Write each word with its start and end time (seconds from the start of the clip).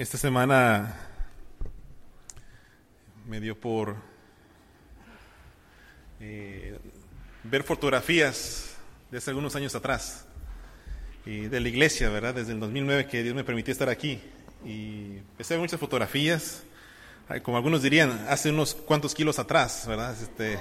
Esta 0.00 0.16
semana 0.16 0.96
me 3.26 3.38
dio 3.38 3.60
por 3.60 3.96
eh, 6.20 6.78
ver 7.44 7.62
fotografías 7.64 8.76
de 9.10 9.18
hace 9.18 9.28
algunos 9.28 9.56
años 9.56 9.74
atrás 9.74 10.24
y 11.26 11.40
de 11.48 11.60
la 11.60 11.68
iglesia, 11.68 12.08
¿verdad? 12.08 12.32
Desde 12.32 12.52
el 12.52 12.60
2009 12.60 13.08
que 13.08 13.22
Dios 13.22 13.34
me 13.34 13.44
permitió 13.44 13.72
estar 13.72 13.90
aquí. 13.90 14.18
Y 14.64 15.18
empecé 15.18 15.52
a 15.52 15.56
ver 15.58 15.64
muchas 15.64 15.78
fotografías, 15.78 16.62
como 17.42 17.58
algunos 17.58 17.82
dirían, 17.82 18.24
hace 18.30 18.48
unos 18.48 18.74
cuantos 18.74 19.14
kilos 19.14 19.38
atrás, 19.38 19.84
¿verdad? 19.86 20.16
Este, 20.18 20.58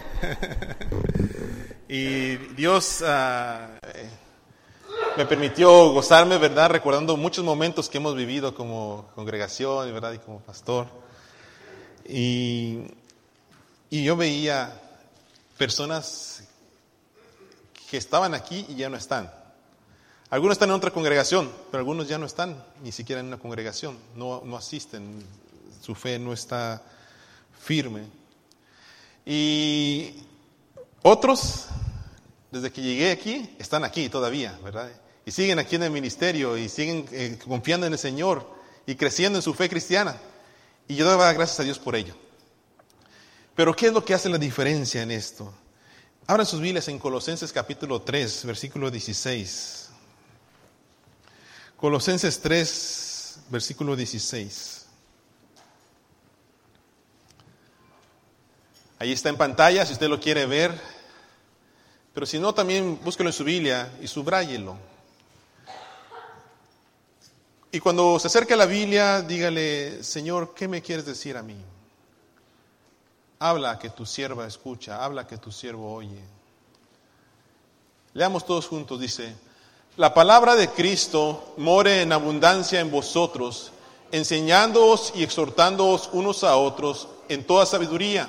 y 1.88 2.36
Dios 2.56 3.02
ah, 3.08 3.80
eh, 3.96 4.10
me 5.20 5.26
permitió 5.26 5.92
gozarme, 5.92 6.38
¿verdad? 6.38 6.70
Recordando 6.70 7.18
muchos 7.18 7.44
momentos 7.44 7.90
que 7.90 7.98
hemos 7.98 8.16
vivido 8.16 8.56
como 8.56 9.10
congregación, 9.16 9.92
¿verdad? 9.92 10.14
Y 10.14 10.20
como 10.20 10.40
pastor. 10.40 10.88
Y, 12.08 12.86
yo 13.92 14.16
veía 14.16 14.72
personas 15.58 16.46
que 17.92 17.98
estaban 17.98 18.34
aquí 18.34 18.66
y 18.70 18.76
ya 18.76 18.88
no 18.88 18.96
están. 18.96 19.30
Algunos 20.30 20.54
están 20.54 20.70
en 20.70 20.76
otra 20.76 20.92
congregación, 20.92 21.52
pero 21.70 21.80
algunos 21.80 22.08
ya 22.08 22.18
no 22.18 22.26
están 22.26 22.64
ni 22.82 22.94
siquiera 22.94 23.20
en 23.20 23.28
una 23.28 23.40
congregación, 23.40 23.98
no, 24.16 24.42
no 24.46 24.56
asisten, 24.56 25.22
su 25.82 25.96
fe 25.96 26.18
no 26.18 26.32
está 26.32 26.82
firme. 27.60 28.08
Y 29.26 30.14
otros, 31.02 31.66
desde 32.52 32.72
que 32.72 32.82
llegué 32.82 33.12
aquí, 33.12 33.54
están 33.60 33.84
aquí 33.84 34.08
todavía, 34.08 34.58
¿verdad? 34.64 34.90
Y 35.30 35.32
siguen 35.32 35.60
aquí 35.60 35.76
en 35.76 35.84
el 35.84 35.92
ministerio 35.92 36.58
y 36.58 36.70
siguen 36.70 37.08
eh, 37.12 37.38
confiando 37.48 37.86
en 37.86 37.94
el 37.94 38.00
Señor 38.00 38.50
y 38.88 38.96
creciendo 38.96 39.38
en 39.38 39.44
su 39.44 39.54
fe 39.54 39.70
cristiana. 39.70 40.20
Y 40.88 40.96
yo 40.96 41.06
doy 41.06 41.36
gracias 41.36 41.60
a 41.60 41.64
Dios 41.64 41.78
por 41.78 41.96
ello. 41.96 42.16
Pero 43.54 43.76
¿qué 43.76 43.86
es 43.86 43.94
lo 43.94 44.04
que 44.04 44.16
hace 44.16 44.28
la 44.28 44.40
diferencia 44.40 45.04
en 45.04 45.12
esto? 45.12 45.54
Abran 46.26 46.48
sus 46.48 46.60
Biblias 46.60 46.88
en 46.88 46.98
Colosenses 46.98 47.54
capítulo 47.54 48.02
3, 48.02 48.44
versículo 48.46 48.90
16. 48.90 49.90
Colosenses 51.78 52.40
3, 52.42 53.40
versículo 53.50 53.96
16. 53.96 54.88
Ahí 58.98 59.12
está 59.12 59.30
en 59.30 59.38
pantalla 59.38 59.86
si 59.86 59.94
usted 59.94 60.10
lo 60.10 60.20
quiere 60.20 60.48
ver. 60.48 60.74
Pero 62.16 62.26
si 62.26 62.40
no, 62.40 62.52
también 62.56 63.00
búsquelo 63.04 63.30
en 63.30 63.34
su 63.34 63.44
Biblia 63.44 63.92
y 64.02 64.08
subráyelo. 64.08 64.90
Y 67.72 67.80
cuando 67.80 68.18
se 68.18 68.28
acerque 68.28 68.56
a 68.56 68.58
la 68.58 68.66
Biblia, 68.66 69.22
dígale, 69.22 70.04
Señor, 70.04 70.56
¿qué 70.56 70.68
me 70.68 70.82
quieres 70.82 71.06
decir 71.06 71.38
a 71.38 71.44
mí? 71.44 71.56
Habla 73.38 73.78
que 73.78 73.92
tu 73.92 74.08
sierva 74.08 74.48
escucha, 74.48 75.04
habla 75.04 75.28
que 75.28 75.38
tu 75.38 75.52
siervo 75.52 75.94
oye. 75.94 76.20
Leamos 78.14 78.44
todos 78.44 78.68
juntos, 78.68 79.00
dice, 79.00 79.36
la 79.98 80.16
palabra 80.16 80.56
de 80.56 80.70
Cristo 80.70 81.54
more 81.58 82.02
en 82.02 82.12
abundancia 82.12 82.80
en 82.80 82.90
vosotros, 82.90 83.72
enseñándoos 84.12 85.14
y 85.16 85.24
exhortándoos 85.24 86.10
unos 86.14 86.44
a 86.44 86.58
otros 86.58 87.08
en 87.30 87.46
toda 87.46 87.68
sabiduría, 87.68 88.28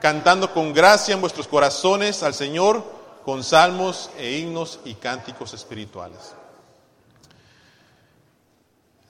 cantando 0.00 0.52
con 0.52 0.72
gracia 0.72 1.14
en 1.14 1.20
vuestros 1.20 1.46
corazones 1.46 2.24
al 2.24 2.34
Señor 2.34 2.84
con 3.24 3.44
salmos 3.44 4.10
e 4.18 4.38
himnos 4.38 4.80
y 4.84 4.94
cánticos 4.94 5.54
espirituales. 5.54 6.34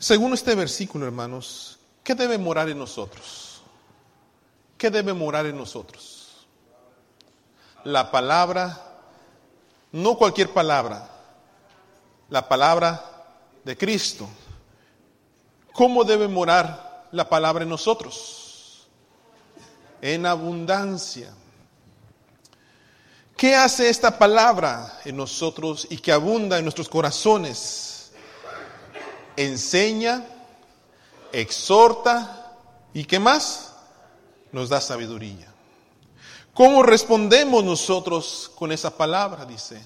Según 0.05 0.34
este 0.34 0.55
versículo, 0.55 1.06
hermanos, 1.06 1.78
¿qué 2.02 2.14
debe 2.14 2.36
morar 2.36 2.69
en 2.69 2.78
nosotros? 2.78 3.62
¿Qué 4.77 4.91
debe 4.91 5.14
morar 5.14 5.46
en 5.46 5.56
nosotros? 5.56 6.46
La 7.84 8.11
palabra, 8.11 8.98
no 9.92 10.18
cualquier 10.18 10.52
palabra, 10.52 11.08
la 12.28 12.46
palabra 12.46 13.02
de 13.64 13.78
Cristo. 13.78 14.28
¿Cómo 15.73 16.05
debe 16.05 16.28
morar 16.28 17.07
la 17.11 17.27
palabra 17.27 17.62
en 17.62 17.70
nosotros? 17.70 18.86
En 20.02 20.27
abundancia. 20.27 21.33
¿Qué 23.39 23.57
hace 23.57 23.89
esta 23.89 24.18
palabra 24.18 25.01
en 25.07 25.17
nosotros 25.17 25.86
y 25.89 25.96
que 25.96 26.12
abunda 26.12 26.58
en 26.58 26.64
nuestros 26.64 26.90
corazones? 26.90 27.93
Enseña, 29.36 30.24
exhorta 31.33 32.52
y 32.92 33.05
¿qué 33.05 33.18
más? 33.18 33.74
Nos 34.52 34.68
da 34.68 34.80
sabiduría. 34.80 35.52
¿Cómo 36.55 36.84
respondemos 36.84 37.64
nosotros 37.64 38.50
con 38.55 38.70
esa 38.70 38.96
palabra? 38.96 39.45
Dice. 39.45 39.83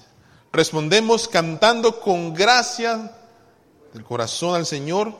Respondemos 0.51 1.27
cantando 1.27 1.99
con 1.99 2.33
gracia 2.33 3.15
del 3.93 4.03
corazón 4.03 4.55
al 4.55 4.65
Señor, 4.65 5.13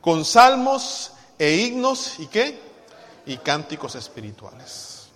con 0.00 0.24
salmos 0.24 1.12
e 1.38 1.56
himnos 1.56 2.18
y 2.18 2.26
qué? 2.26 2.60
Y 3.26 3.38
cánticos 3.38 3.94
espirituales. 3.94 5.08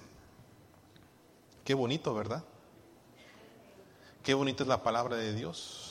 Qué 1.64 1.74
bonito, 1.74 2.14
¿verdad? 2.14 2.42
Qué 4.22 4.34
bonita 4.34 4.62
es 4.62 4.68
la 4.68 4.82
palabra 4.82 5.16
de 5.16 5.32
Dios. 5.32 5.81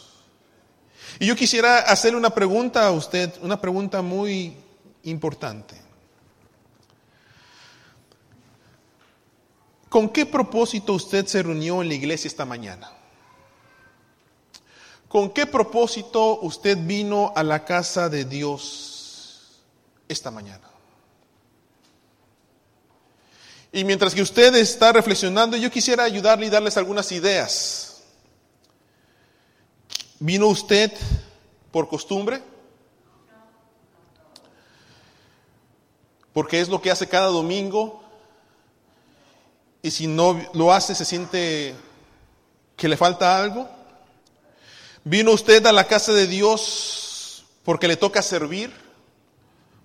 Y 1.19 1.27
yo 1.27 1.35
quisiera 1.35 1.79
hacerle 1.79 2.17
una 2.17 2.31
pregunta 2.31 2.87
a 2.87 2.91
usted, 2.91 3.33
una 3.41 3.59
pregunta 3.59 4.01
muy 4.01 4.55
importante. 5.03 5.75
¿Con 9.89 10.09
qué 10.09 10.25
propósito 10.25 10.93
usted 10.93 11.25
se 11.25 11.43
reunió 11.43 11.81
en 11.81 11.89
la 11.89 11.95
iglesia 11.95 12.27
esta 12.27 12.45
mañana? 12.45 12.89
¿Con 15.09 15.31
qué 15.31 15.45
propósito 15.45 16.39
usted 16.39 16.77
vino 16.77 17.33
a 17.35 17.43
la 17.43 17.65
casa 17.65 18.07
de 18.07 18.23
Dios 18.23 19.59
esta 20.07 20.31
mañana? 20.31 20.71
Y 23.73 23.83
mientras 23.83 24.13
que 24.15 24.21
usted 24.21 24.55
está 24.55 24.93
reflexionando, 24.93 25.57
yo 25.57 25.69
quisiera 25.69 26.05
ayudarle 26.05 26.45
y 26.45 26.49
darles 26.49 26.77
algunas 26.77 27.11
ideas. 27.11 27.90
¿Vino 30.23 30.49
usted 30.49 30.91
por 31.71 31.89
costumbre? 31.89 32.43
Porque 36.31 36.61
es 36.61 36.69
lo 36.69 36.79
que 36.79 36.91
hace 36.91 37.09
cada 37.09 37.25
domingo. 37.25 38.03
Y 39.81 39.89
si 39.89 40.05
no 40.05 40.39
lo 40.53 40.71
hace, 40.71 40.93
se 40.93 41.05
siente 41.05 41.73
que 42.77 42.87
le 42.87 42.97
falta 42.97 43.35
algo. 43.35 43.67
¿Vino 45.03 45.31
usted 45.31 45.65
a 45.65 45.71
la 45.71 45.87
casa 45.87 46.13
de 46.13 46.27
Dios 46.27 47.43
porque 47.63 47.87
le 47.87 47.97
toca 47.97 48.21
servir? 48.21 48.71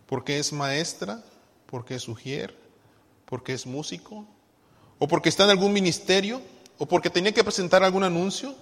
¿Porque 0.07 0.39
es 0.39 0.53
maestra? 0.53 1.23
¿Porque 1.65 1.95
es 1.95 2.09
ujier? 2.09 2.55
¿Porque 3.25 3.55
es 3.55 3.65
músico? 3.65 4.27
¿O 4.99 5.09
porque 5.09 5.31
está 5.31 5.45
en 5.45 5.51
algún 5.51 5.73
ministerio? 5.73 6.43
¿O 6.77 6.85
porque 6.85 7.09
tenía 7.09 7.33
que 7.33 7.43
presentar 7.43 7.83
algún 7.83 8.05
anuncio? 8.05 8.55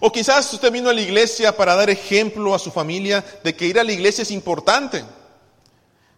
O 0.00 0.12
quizás 0.12 0.52
usted 0.52 0.72
vino 0.72 0.88
a 0.88 0.94
la 0.94 1.00
iglesia 1.00 1.56
para 1.56 1.74
dar 1.74 1.90
ejemplo 1.90 2.54
a 2.54 2.58
su 2.58 2.70
familia 2.70 3.24
de 3.42 3.54
que 3.54 3.66
ir 3.66 3.78
a 3.78 3.84
la 3.84 3.92
iglesia 3.92 4.22
es 4.22 4.30
importante. 4.30 5.04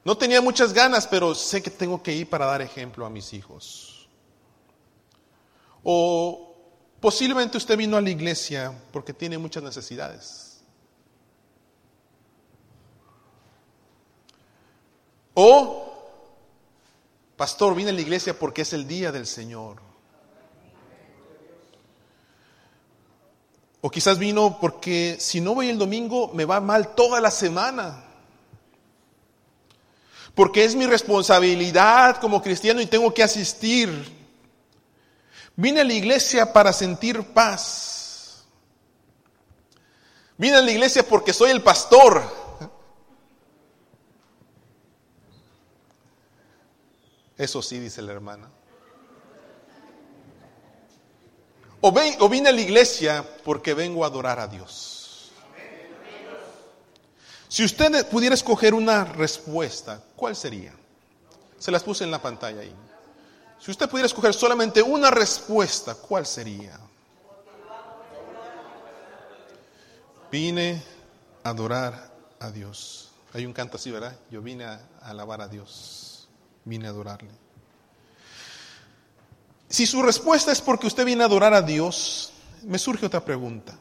No 0.04 0.16
tenía 0.16 0.40
muchas 0.40 0.72
ganas, 0.72 1.06
pero 1.06 1.34
sé 1.34 1.62
que 1.62 1.70
tengo 1.70 2.02
que 2.02 2.12
ir 2.12 2.28
para 2.28 2.46
dar 2.46 2.62
ejemplo 2.62 3.06
a 3.06 3.10
mis 3.10 3.32
hijos. 3.32 4.08
O 5.82 6.50
Posiblemente 7.00 7.56
usted 7.56 7.78
vino 7.78 7.96
a 7.96 8.00
la 8.02 8.10
iglesia 8.10 8.78
porque 8.92 9.14
tiene 9.14 9.38
muchas 9.38 9.62
necesidades. 9.62 10.62
O, 15.32 16.04
pastor, 17.36 17.74
vine 17.74 17.88
a 17.90 17.94
la 17.94 18.02
iglesia 18.02 18.38
porque 18.38 18.62
es 18.62 18.74
el 18.74 18.86
día 18.86 19.10
del 19.10 19.26
Señor. 19.26 19.89
O 23.80 23.90
quizás 23.90 24.18
vino 24.18 24.58
porque 24.60 25.16
si 25.18 25.40
no 25.40 25.54
voy 25.54 25.70
el 25.70 25.78
domingo 25.78 26.30
me 26.34 26.44
va 26.44 26.60
mal 26.60 26.94
toda 26.94 27.20
la 27.20 27.30
semana. 27.30 28.04
Porque 30.34 30.64
es 30.64 30.74
mi 30.74 30.86
responsabilidad 30.86 32.20
como 32.20 32.42
cristiano 32.42 32.80
y 32.80 32.86
tengo 32.86 33.12
que 33.12 33.22
asistir. 33.22 33.90
Vine 35.56 35.80
a 35.80 35.84
la 35.84 35.94
iglesia 35.94 36.52
para 36.52 36.72
sentir 36.72 37.22
paz. 37.32 38.44
Vine 40.36 40.56
a 40.56 40.62
la 40.62 40.70
iglesia 40.70 41.06
porque 41.06 41.32
soy 41.32 41.50
el 41.50 41.62
pastor. 41.62 42.22
Eso 47.36 47.62
sí, 47.62 47.78
dice 47.78 48.02
la 48.02 48.12
hermana. 48.12 48.50
O, 51.82 52.28
vine 52.28 52.48
a 52.48 52.52
la 52.52 52.60
iglesia 52.60 53.24
porque 53.44 53.72
vengo 53.72 54.04
a 54.04 54.08
adorar 54.08 54.38
a 54.38 54.46
Dios. 54.46 55.30
Si 57.48 57.64
usted 57.64 58.06
pudiera 58.08 58.34
escoger 58.34 58.74
una 58.74 59.04
respuesta, 59.04 60.00
¿cuál 60.14 60.36
sería? 60.36 60.72
Se 61.58 61.70
las 61.70 61.82
puse 61.82 62.04
en 62.04 62.10
la 62.10 62.20
pantalla 62.20 62.60
ahí. 62.60 62.74
Si 63.58 63.70
usted 63.70 63.88
pudiera 63.88 64.06
escoger 64.06 64.34
solamente 64.34 64.82
una 64.82 65.10
respuesta, 65.10 65.94
¿cuál 65.94 66.26
sería? 66.26 66.78
Vine 70.30 70.82
a 71.42 71.50
adorar 71.50 72.10
a 72.38 72.50
Dios. 72.50 73.10
Hay 73.32 73.46
un 73.46 73.52
canto 73.52 73.76
así, 73.76 73.90
¿verdad? 73.90 74.16
Yo 74.30 74.42
vine 74.42 74.64
a 74.64 74.80
alabar 75.02 75.40
a 75.40 75.48
Dios. 75.48 76.28
Vine 76.64 76.86
a 76.86 76.90
adorarle. 76.90 77.30
Si 79.70 79.86
su 79.86 80.02
respuesta 80.02 80.50
es 80.50 80.60
porque 80.60 80.88
usted 80.88 81.04
viene 81.04 81.22
a 81.22 81.26
adorar 81.26 81.54
a 81.54 81.62
Dios, 81.62 82.32
me 82.64 82.78
surge 82.78 83.06
otra 83.06 83.24
pregunta. 83.24 83.78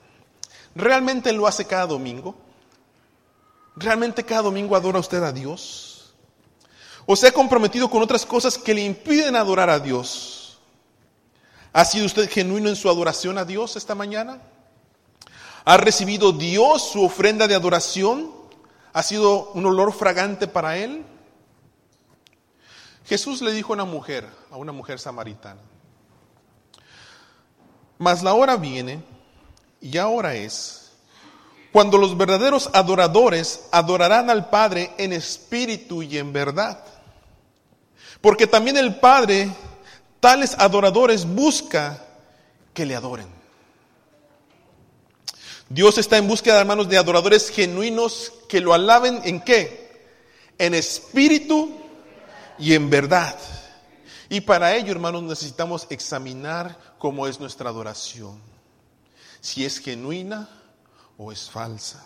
¿Realmente 0.75 1.33
lo 1.33 1.47
hace 1.47 1.65
cada 1.65 1.87
domingo? 1.87 2.35
¿Realmente 3.75 4.23
cada 4.23 4.43
domingo 4.43 4.75
adora 4.75 4.99
usted 4.99 5.23
a 5.23 5.31
Dios? 5.31 6.13
¿O 7.07 7.15
se 7.15 7.27
ha 7.27 7.31
comprometido 7.31 7.89
con 7.89 8.03
otras 8.03 8.23
cosas 8.23 8.55
que 8.55 8.75
le 8.75 8.85
impiden 8.85 9.35
adorar 9.35 9.71
a 9.71 9.79
Dios? 9.79 10.59
¿Ha 11.73 11.83
sido 11.85 12.05
usted 12.05 12.29
genuino 12.29 12.69
en 12.69 12.75
su 12.75 12.87
adoración 12.87 13.39
a 13.39 13.45
Dios 13.45 13.75
esta 13.75 13.95
mañana? 13.95 14.43
¿Ha 15.65 15.77
recibido 15.77 16.31
Dios 16.31 16.91
su 16.91 17.03
ofrenda 17.03 17.47
de 17.47 17.55
adoración? 17.55 18.31
¿Ha 18.93 19.01
sido 19.01 19.51
un 19.53 19.65
olor 19.65 19.91
fragante 19.91 20.47
para 20.47 20.77
Él? 20.77 21.03
Jesús 23.05 23.41
le 23.41 23.53
dijo 23.53 23.73
a 23.73 23.75
una 23.75 23.85
mujer, 23.85 24.29
a 24.51 24.57
una 24.57 24.71
mujer 24.71 24.99
samaritana, 24.99 25.61
mas 27.99 28.23
la 28.23 28.33
hora 28.33 28.55
viene, 28.55 29.03
y 29.81 29.97
ahora 29.97 30.33
es, 30.33 30.89
cuando 31.71 31.97
los 31.97 32.17
verdaderos 32.17 32.69
adoradores 32.73 33.65
adorarán 33.71 34.29
al 34.29 34.49
Padre 34.49 34.91
en 34.97 35.13
espíritu 35.13 36.01
y 36.01 36.17
en 36.17 36.33
verdad. 36.33 36.83
Porque 38.21 38.47
también 38.47 38.77
el 38.77 38.95
Padre, 38.95 39.51
tales 40.19 40.55
adoradores, 40.57 41.25
busca 41.25 42.03
que 42.73 42.85
le 42.85 42.95
adoren. 42.95 43.27
Dios 45.69 45.99
está 45.99 46.17
en 46.17 46.27
búsqueda, 46.27 46.59
hermanos, 46.59 46.89
de 46.89 46.97
adoradores 46.97 47.51
genuinos 47.51 48.33
que 48.47 48.61
lo 48.61 48.73
alaben 48.73 49.21
en 49.23 49.41
qué? 49.41 50.07
En 50.57 50.73
espíritu 50.73 51.69
y 52.57 52.73
en 52.73 52.89
verdad. 52.89 53.37
Y 54.29 54.41
para 54.41 54.75
ello, 54.75 54.91
hermanos, 54.91 55.23
necesitamos 55.23 55.87
examinar 55.89 56.77
cómo 56.99 57.25
es 57.25 57.39
nuestra 57.39 57.71
adoración. 57.71 58.39
Si 59.41 59.65
es 59.65 59.79
genuina 59.79 60.47
o 61.17 61.31
es 61.31 61.49
falsa. 61.49 62.05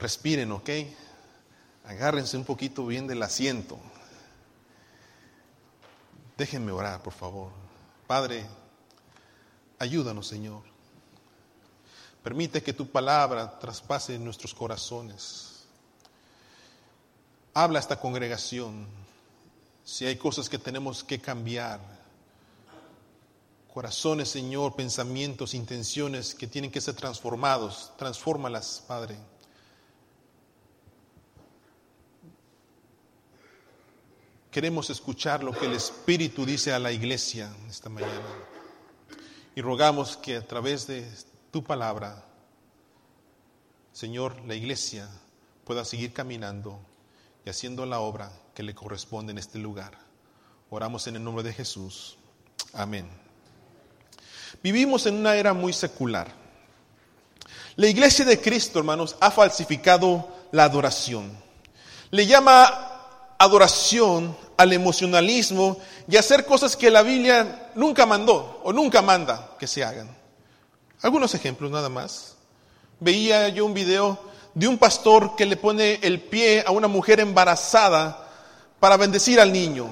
Respiren, 0.00 0.50
¿ok? 0.50 0.70
Agárrense 1.84 2.36
un 2.36 2.44
poquito 2.44 2.84
bien 2.86 3.06
del 3.06 3.22
asiento. 3.22 3.78
Déjenme 6.36 6.72
orar, 6.72 7.00
por 7.00 7.12
favor. 7.12 7.52
Padre, 8.08 8.44
ayúdanos, 9.78 10.26
Señor. 10.26 10.62
Permite 12.24 12.62
que 12.62 12.72
tu 12.72 12.90
palabra 12.90 13.58
traspase 13.60 14.18
nuestros 14.18 14.54
corazones. 14.54 15.66
Habla 17.54 17.78
a 17.78 17.82
esta 17.82 18.00
congregación 18.00 18.99
si 19.90 20.06
hay 20.06 20.14
cosas 20.14 20.48
que 20.48 20.56
tenemos 20.56 21.02
que 21.02 21.18
cambiar, 21.18 21.80
corazones, 23.74 24.28
Señor, 24.28 24.76
pensamientos, 24.76 25.52
intenciones 25.52 26.32
que 26.32 26.46
tienen 26.46 26.70
que 26.70 26.80
ser 26.80 26.94
transformados, 26.94 27.90
transfórmalas, 27.98 28.84
Padre. 28.86 29.16
Queremos 34.52 34.90
escuchar 34.90 35.42
lo 35.42 35.50
que 35.50 35.66
el 35.66 35.72
Espíritu 35.72 36.46
dice 36.46 36.72
a 36.72 36.78
la 36.78 36.92
iglesia 36.92 37.52
esta 37.68 37.88
mañana. 37.88 38.28
Y 39.56 39.60
rogamos 39.60 40.16
que 40.16 40.36
a 40.36 40.46
través 40.46 40.86
de 40.86 41.04
tu 41.50 41.64
palabra, 41.64 42.24
Señor, 43.92 44.40
la 44.46 44.54
iglesia 44.54 45.08
pueda 45.64 45.84
seguir 45.84 46.12
caminando 46.12 46.78
haciendo 47.50 47.84
la 47.86 48.00
obra 48.00 48.32
que 48.54 48.62
le 48.62 48.74
corresponde 48.74 49.32
en 49.32 49.38
este 49.38 49.58
lugar. 49.58 49.98
Oramos 50.70 51.06
en 51.06 51.16
el 51.16 51.24
nombre 51.24 51.42
de 51.42 51.52
Jesús. 51.52 52.16
Amén. 52.72 53.08
Vivimos 54.62 55.06
en 55.06 55.16
una 55.16 55.36
era 55.36 55.52
muy 55.52 55.72
secular. 55.72 56.32
La 57.76 57.86
iglesia 57.86 58.24
de 58.24 58.40
Cristo, 58.40 58.78
hermanos, 58.78 59.16
ha 59.20 59.30
falsificado 59.30 60.28
la 60.52 60.64
adoración. 60.64 61.30
Le 62.10 62.26
llama 62.26 62.90
adoración 63.38 64.36
al 64.56 64.72
emocionalismo 64.72 65.78
y 66.06 66.16
hacer 66.16 66.44
cosas 66.44 66.76
que 66.76 66.90
la 66.90 67.02
Biblia 67.02 67.70
nunca 67.74 68.04
mandó 68.04 68.60
o 68.62 68.72
nunca 68.72 69.00
manda 69.00 69.56
que 69.58 69.66
se 69.66 69.82
hagan. 69.82 70.14
Algunos 71.02 71.34
ejemplos 71.34 71.70
nada 71.70 71.88
más. 71.88 72.36
Veía 72.98 73.48
yo 73.48 73.64
un 73.64 73.72
video 73.72 74.29
de 74.54 74.68
un 74.68 74.78
pastor 74.78 75.36
que 75.36 75.46
le 75.46 75.56
pone 75.56 76.00
el 76.02 76.20
pie 76.20 76.64
a 76.66 76.70
una 76.70 76.88
mujer 76.88 77.20
embarazada 77.20 78.28
para 78.78 78.96
bendecir 78.96 79.40
al 79.40 79.52
niño. 79.52 79.88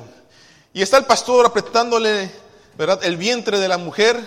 Y 0.72 0.82
está 0.82 0.98
el 0.98 1.04
pastor 1.04 1.46
apretándole 1.46 2.30
¿verdad? 2.76 3.00
el 3.04 3.16
vientre 3.16 3.58
de 3.58 3.68
la 3.68 3.78
mujer 3.78 4.18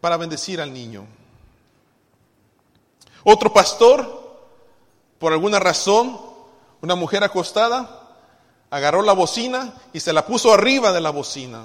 para 0.00 0.16
bendecir 0.16 0.60
al 0.60 0.72
niño. 0.72 1.06
Otro 3.24 3.52
pastor, 3.52 4.38
por 5.18 5.32
alguna 5.32 5.58
razón, 5.58 6.20
una 6.82 6.94
mujer 6.94 7.24
acostada, 7.24 8.02
agarró 8.70 9.02
la 9.02 9.14
bocina 9.14 9.74
y 9.92 10.00
se 10.00 10.12
la 10.12 10.26
puso 10.26 10.52
arriba 10.52 10.92
de 10.92 11.00
la 11.00 11.10
bocina. 11.10 11.64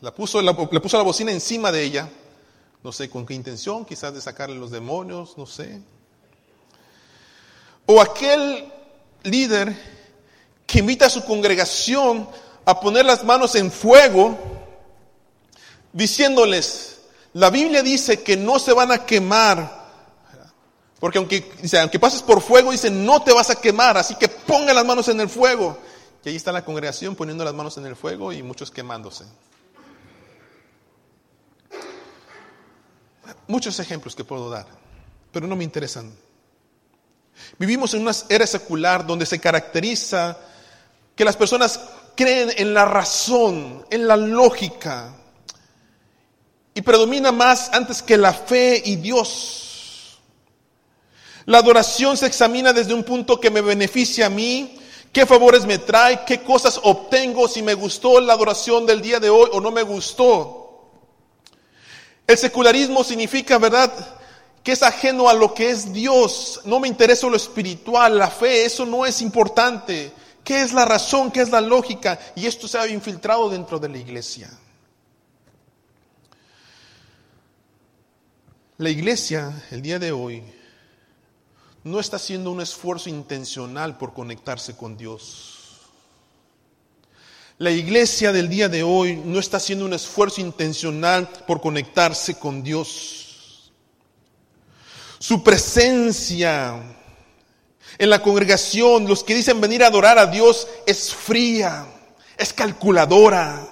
La 0.00 0.14
puso, 0.14 0.42
le 0.42 0.80
puso 0.80 0.96
la 0.96 1.02
bocina 1.02 1.30
encima 1.30 1.70
de 1.70 1.84
ella. 1.84 2.08
No 2.82 2.92
sé 2.92 3.08
con 3.10 3.26
qué 3.26 3.34
intención, 3.34 3.84
quizás 3.84 4.14
de 4.14 4.20
sacarle 4.20 4.56
los 4.56 4.70
demonios, 4.70 5.36
no 5.36 5.46
sé. 5.46 5.80
O 7.90 8.02
aquel 8.02 8.70
líder 9.22 9.74
que 10.66 10.80
invita 10.80 11.06
a 11.06 11.10
su 11.10 11.24
congregación 11.24 12.28
a 12.66 12.78
poner 12.78 13.06
las 13.06 13.24
manos 13.24 13.54
en 13.54 13.72
fuego, 13.72 14.36
diciéndoles, 15.90 16.98
la 17.32 17.48
Biblia 17.48 17.82
dice 17.82 18.22
que 18.22 18.36
no 18.36 18.58
se 18.58 18.74
van 18.74 18.92
a 18.92 19.06
quemar, 19.06 19.88
porque 21.00 21.16
aunque, 21.16 21.50
aunque 21.80 21.98
pases 21.98 22.20
por 22.20 22.42
fuego, 22.42 22.72
dice, 22.72 22.90
no 22.90 23.22
te 23.22 23.32
vas 23.32 23.48
a 23.48 23.58
quemar, 23.58 23.96
así 23.96 24.16
que 24.16 24.28
ponga 24.28 24.74
las 24.74 24.84
manos 24.84 25.08
en 25.08 25.22
el 25.22 25.30
fuego. 25.30 25.78
Y 26.22 26.28
ahí 26.28 26.36
está 26.36 26.52
la 26.52 26.66
congregación 26.66 27.16
poniendo 27.16 27.42
las 27.42 27.54
manos 27.54 27.78
en 27.78 27.86
el 27.86 27.96
fuego 27.96 28.34
y 28.34 28.42
muchos 28.42 28.70
quemándose. 28.70 29.24
Muchos 33.46 33.80
ejemplos 33.80 34.14
que 34.14 34.24
puedo 34.24 34.50
dar, 34.50 34.66
pero 35.32 35.46
no 35.46 35.56
me 35.56 35.64
interesan. 35.64 36.27
Vivimos 37.58 37.94
en 37.94 38.02
una 38.02 38.12
era 38.28 38.46
secular 38.46 39.06
donde 39.06 39.26
se 39.26 39.40
caracteriza 39.40 40.38
que 41.14 41.24
las 41.24 41.36
personas 41.36 41.80
creen 42.14 42.50
en 42.56 42.74
la 42.74 42.84
razón, 42.84 43.84
en 43.90 44.06
la 44.06 44.16
lógica, 44.16 45.12
y 46.74 46.82
predomina 46.82 47.32
más 47.32 47.70
antes 47.72 48.02
que 48.02 48.16
la 48.16 48.32
fe 48.32 48.80
y 48.84 48.96
Dios. 48.96 50.18
La 51.46 51.58
adoración 51.58 52.16
se 52.16 52.26
examina 52.26 52.72
desde 52.72 52.94
un 52.94 53.04
punto 53.04 53.40
que 53.40 53.50
me 53.50 53.60
beneficia 53.60 54.26
a 54.26 54.30
mí, 54.30 54.78
qué 55.12 55.26
favores 55.26 55.64
me 55.64 55.78
trae, 55.78 56.24
qué 56.24 56.42
cosas 56.42 56.78
obtengo, 56.82 57.48
si 57.48 57.62
me 57.62 57.74
gustó 57.74 58.20
la 58.20 58.34
adoración 58.34 58.86
del 58.86 59.00
día 59.00 59.18
de 59.18 59.30
hoy 59.30 59.48
o 59.52 59.60
no 59.60 59.70
me 59.70 59.82
gustó. 59.82 60.90
El 62.26 62.36
secularismo 62.36 63.02
significa, 63.02 63.58
¿verdad? 63.58 63.90
Que 64.68 64.72
es 64.72 64.82
ajeno 64.82 65.30
a 65.30 65.32
lo 65.32 65.54
que 65.54 65.70
es 65.70 65.94
Dios. 65.94 66.60
No 66.66 66.78
me 66.78 66.88
interesa 66.88 67.26
lo 67.26 67.36
espiritual, 67.36 68.18
la 68.18 68.28
fe, 68.28 68.66
eso 68.66 68.84
no 68.84 69.06
es 69.06 69.22
importante. 69.22 70.12
¿Qué 70.44 70.60
es 70.60 70.74
la 70.74 70.84
razón? 70.84 71.30
¿Qué 71.30 71.40
es 71.40 71.48
la 71.48 71.62
lógica? 71.62 72.18
Y 72.36 72.44
esto 72.44 72.68
se 72.68 72.76
ha 72.76 72.86
infiltrado 72.86 73.48
dentro 73.48 73.78
de 73.78 73.88
la 73.88 73.96
iglesia. 73.96 74.50
La 78.76 78.90
iglesia, 78.90 79.54
el 79.70 79.80
día 79.80 79.98
de 79.98 80.12
hoy, 80.12 80.42
no 81.82 81.98
está 81.98 82.16
haciendo 82.16 82.50
un 82.50 82.60
esfuerzo 82.60 83.08
intencional 83.08 83.96
por 83.96 84.12
conectarse 84.12 84.76
con 84.76 84.98
Dios. 84.98 85.78
La 87.56 87.70
iglesia 87.70 88.32
del 88.32 88.50
día 88.50 88.68
de 88.68 88.82
hoy 88.82 89.16
no 89.16 89.38
está 89.38 89.56
haciendo 89.56 89.86
un 89.86 89.94
esfuerzo 89.94 90.42
intencional 90.42 91.26
por 91.46 91.62
conectarse 91.62 92.38
con 92.38 92.62
Dios. 92.62 93.27
Su 95.18 95.42
presencia 95.42 96.80
en 97.98 98.10
la 98.10 98.22
congregación, 98.22 99.06
los 99.06 99.24
que 99.24 99.34
dicen 99.34 99.60
venir 99.60 99.82
a 99.82 99.88
adorar 99.88 100.18
a 100.18 100.26
Dios, 100.26 100.68
es 100.86 101.12
fría, 101.12 101.86
es 102.36 102.52
calculadora, 102.52 103.66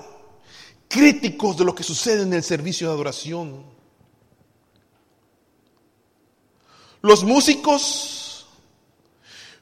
críticos 0.89 1.57
de 1.57 1.65
lo 1.65 1.75
que 1.75 1.85
sucede 1.85 2.23
en 2.23 2.33
el 2.33 2.43
servicio 2.43 2.89
de 2.89 2.95
adoración. 2.95 3.65
Los 7.03 7.23
músicos 7.23 8.47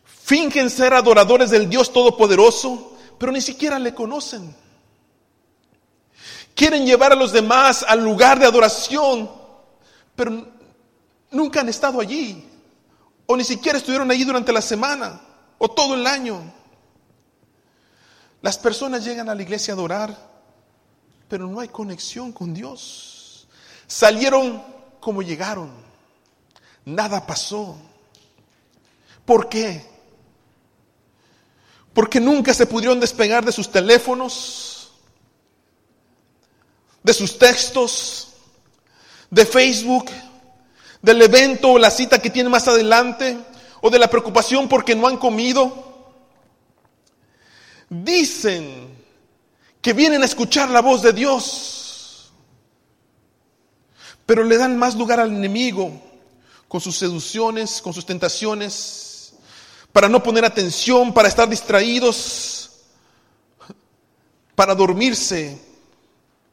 fingen 0.05 0.71
ser 0.71 0.95
adoradores 0.95 1.51
del 1.51 1.69
Dios 1.69 1.93
Todopoderoso, 1.93 2.97
pero 3.19 3.31
ni 3.31 3.43
siquiera 3.43 3.79
le 3.79 3.95
conocen. 3.95 4.57
Quieren 6.55 6.87
llevar 6.87 7.13
a 7.13 7.17
los 7.17 7.33
demás 7.33 7.85
al 7.87 8.03
lugar 8.03 8.39
de 8.39 8.47
adoración, 8.47 9.31
pero 10.17 10.54
nunca 11.35 11.61
han 11.61 11.69
estado 11.69 12.01
allí, 12.01 12.45
o 13.27 13.37
ni 13.37 13.45
siquiera 13.45 13.79
estuvieron 13.79 14.11
allí 14.11 14.25
durante 14.25 14.53
la 14.53 14.63
semana, 14.63 15.21
o 15.59 15.69
todo 15.69 15.95
el 15.95 16.07
año. 16.07 16.41
Las 18.41 18.59
personas 18.59 19.05
llegan 19.05 19.29
a 19.29 19.35
la 19.35 19.43
iglesia 19.43 19.73
a 19.73 19.77
adorar, 19.77 20.17
pero 21.29 21.47
no 21.47 21.61
hay 21.61 21.69
conexión 21.69 22.33
con 22.33 22.55
Dios. 22.55 23.49
Salieron 23.87 24.63
como 25.01 25.23
llegaron. 25.23 25.71
Nada 26.85 27.27
pasó. 27.27 27.77
¿Por 29.25 29.49
qué? 29.49 29.85
Porque 31.95 32.21
nunca 32.21 32.53
se 32.53 32.67
pudieron 32.67 33.01
despegar 33.01 33.45
de 33.45 33.53
sus 33.53 33.71
teléfonos, 33.71 34.93
de 37.03 37.15
sus 37.15 37.39
textos, 37.39 38.29
de 39.31 39.47
Facebook, 39.47 40.11
del 41.05 41.21
evento 41.21 41.73
o 41.73 41.79
la 41.79 41.91
cita 41.91 42.19
que 42.19 42.31
tienen 42.31 42.51
más 42.51 42.67
adelante, 42.67 43.37
o 43.83 43.91
de 43.91 43.99
la 43.99 44.09
preocupación 44.09 44.67
porque 44.69 44.95
no 44.95 45.07
han 45.07 45.19
comido. 45.19 46.15
Dicen 47.91 48.89
que 49.83 49.93
vienen 49.93 50.23
a 50.23 50.25
escuchar 50.25 50.71
la 50.71 50.81
voz 50.81 51.03
de 51.03 51.13
Dios, 51.13 52.33
pero 54.25 54.45
le 54.45 54.57
dan 54.57 54.79
más 54.79 54.95
lugar 54.95 55.21
al 55.21 55.29
enemigo 55.29 55.93
con 56.69 56.81
sus 56.81 56.97
seducciones, 56.97 57.83
con 57.83 57.93
sus 57.93 58.07
tentaciones, 58.07 59.35
para 59.93 60.09
no 60.09 60.23
poner 60.23 60.47
atención, 60.47 61.13
para 61.13 61.29
estar 61.29 61.47
distraídos, 61.47 62.71
para 64.55 64.75
dormirse, 64.75 65.61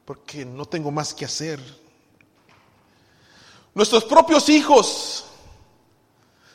porque 0.04 0.44
no 0.44 0.66
tengo 0.66 0.90
más 0.90 1.14
que 1.14 1.24
hacer. 1.24 1.81
Nuestros 3.74 4.04
propios 4.04 4.48
hijos 4.48 5.24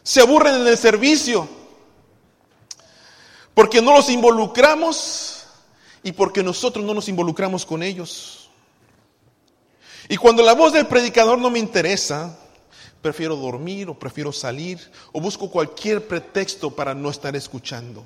se 0.03 0.21
aburren 0.21 0.55
en 0.55 0.67
el 0.67 0.77
servicio 0.77 1.47
porque 3.53 3.81
no 3.81 3.91
los 3.93 4.09
involucramos 4.09 5.45
y 6.03 6.11
porque 6.11 6.43
nosotros 6.43 6.85
no 6.85 6.93
nos 6.93 7.09
involucramos 7.09 7.65
con 7.65 7.81
ellos. 7.81 8.49
Y 10.09 10.15
cuando 10.15 10.43
la 10.43 10.53
voz 10.53 10.73
del 10.73 10.87
predicador 10.87 11.39
no 11.39 11.49
me 11.49 11.59
interesa, 11.59 12.37
prefiero 13.01 13.35
dormir 13.35 13.89
o 13.89 13.97
prefiero 13.97 14.31
salir 14.31 14.79
o 15.11 15.19
busco 15.19 15.49
cualquier 15.49 16.07
pretexto 16.07 16.69
para 16.71 16.93
no 16.93 17.09
estar 17.09 17.35
escuchando. 17.35 18.03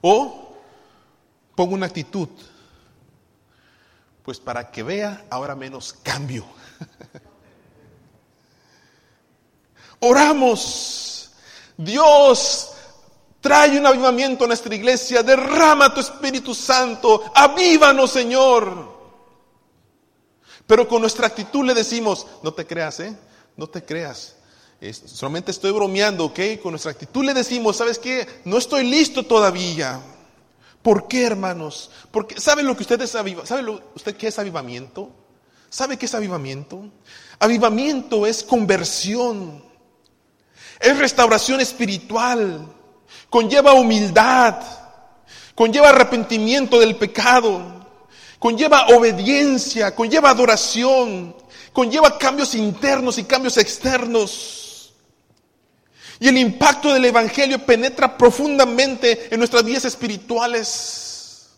O 0.00 0.56
pongo 1.54 1.74
una 1.74 1.86
actitud, 1.86 2.28
pues 4.22 4.40
para 4.40 4.70
que 4.70 4.82
vea, 4.82 5.24
ahora 5.30 5.54
menos 5.54 5.92
cambio. 5.92 6.44
Oramos, 10.00 11.30
Dios, 11.76 12.70
trae 13.40 13.78
un 13.78 13.86
avivamiento 13.86 14.44
a 14.44 14.48
nuestra 14.48 14.74
iglesia, 14.74 15.22
derrama 15.22 15.92
tu 15.92 16.00
Espíritu 16.00 16.54
Santo, 16.54 17.24
avívanos 17.34 18.10
Señor. 18.10 18.96
Pero 20.66 20.88
con 20.88 21.00
nuestra 21.00 21.28
actitud 21.28 21.64
le 21.64 21.74
decimos, 21.74 22.26
no 22.42 22.52
te 22.52 22.66
creas, 22.66 23.00
¿eh? 23.00 23.16
No 23.56 23.68
te 23.68 23.84
creas. 23.84 24.34
solamente 25.06 25.50
estoy 25.50 25.70
bromeando, 25.70 26.26
¿ok? 26.26 26.40
Con 26.62 26.72
nuestra 26.72 26.90
actitud 26.90 27.24
le 27.24 27.32
decimos, 27.32 27.76
¿sabes 27.76 27.98
qué? 27.98 28.26
No 28.44 28.58
estoy 28.58 28.84
listo 28.84 29.24
todavía. 29.24 30.00
¿Por 30.82 31.08
qué, 31.08 31.24
hermanos? 31.24 31.90
Porque, 32.10 32.40
¿sabe 32.40 32.62
lo 32.62 32.76
que 32.76 32.82
usted 32.82 33.00
es 33.00 33.10
¿Sabe 33.10 33.80
usted 33.94 34.16
qué 34.16 34.28
es 34.28 34.38
avivamiento? 34.38 35.10
¿Sabe 35.76 35.98
qué 35.98 36.06
es 36.06 36.14
avivamiento? 36.14 36.90
Avivamiento 37.38 38.26
es 38.26 38.42
conversión. 38.42 39.62
Es 40.80 40.96
restauración 40.96 41.60
espiritual. 41.60 42.66
Conlleva 43.28 43.74
humildad. 43.74 44.56
Conlleva 45.54 45.90
arrepentimiento 45.90 46.80
del 46.80 46.96
pecado 46.96 47.74
conlleva 48.38 48.88
obediencia, 48.88 49.94
conlleva 49.94 50.30
adoración, 50.30 51.34
conlleva 51.72 52.16
cambios 52.18 52.54
internos 52.54 53.18
y 53.18 53.24
cambios 53.24 53.56
externos. 53.56 54.94
Y 56.20 56.28
el 56.28 56.38
impacto 56.38 56.94
del 56.94 57.06
Evangelio 57.06 57.64
penetra 57.66 58.16
profundamente 58.16 59.28
en 59.32 59.38
nuestras 59.38 59.64
vidas 59.64 59.84
espirituales. 59.84 61.48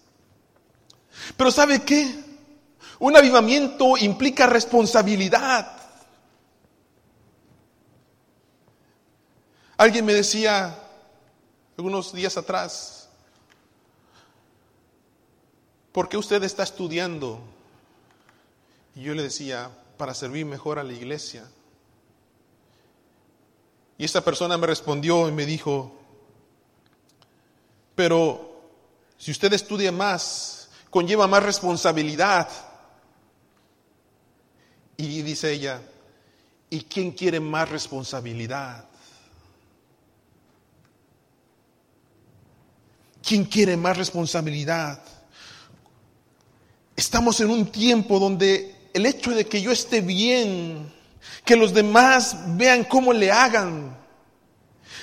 Pero 1.36 1.50
¿sabe 1.50 1.82
qué? 1.82 2.27
Un 2.98 3.16
avivamiento 3.16 3.96
implica 3.96 4.46
responsabilidad. 4.46 5.72
Alguien 9.76 10.04
me 10.04 10.14
decía 10.14 10.76
algunos 11.76 12.12
días 12.12 12.36
atrás, 12.36 13.08
¿por 15.92 16.08
qué 16.08 16.16
usted 16.16 16.42
está 16.42 16.64
estudiando? 16.64 17.40
Y 18.96 19.02
yo 19.02 19.14
le 19.14 19.22
decía, 19.22 19.70
para 19.96 20.14
servir 20.14 20.44
mejor 20.46 20.80
a 20.80 20.84
la 20.84 20.92
iglesia. 20.92 21.48
Y 23.96 24.04
esa 24.04 24.24
persona 24.24 24.56
me 24.56 24.66
respondió 24.66 25.28
y 25.28 25.32
me 25.32 25.46
dijo, 25.46 25.92
pero 27.94 28.62
si 29.16 29.32
usted 29.32 29.52
estudia 29.52 29.90
más, 29.90 30.68
conlleva 30.90 31.26
más 31.26 31.42
responsabilidad. 31.42 32.48
Y 35.00 35.22
dice 35.22 35.52
ella, 35.52 35.80
¿y 36.70 36.80
quién 36.80 37.12
quiere 37.12 37.38
más 37.38 37.68
responsabilidad? 37.68 38.84
¿Quién 43.22 43.44
quiere 43.44 43.76
más 43.76 43.96
responsabilidad? 43.96 45.00
Estamos 46.96 47.38
en 47.38 47.50
un 47.50 47.66
tiempo 47.66 48.18
donde 48.18 48.74
el 48.92 49.06
hecho 49.06 49.30
de 49.30 49.46
que 49.46 49.62
yo 49.62 49.70
esté 49.70 50.00
bien, 50.00 50.92
que 51.44 51.54
los 51.54 51.72
demás 51.72 52.36
vean 52.56 52.82
cómo 52.82 53.12
le 53.12 53.30
hagan, 53.30 53.96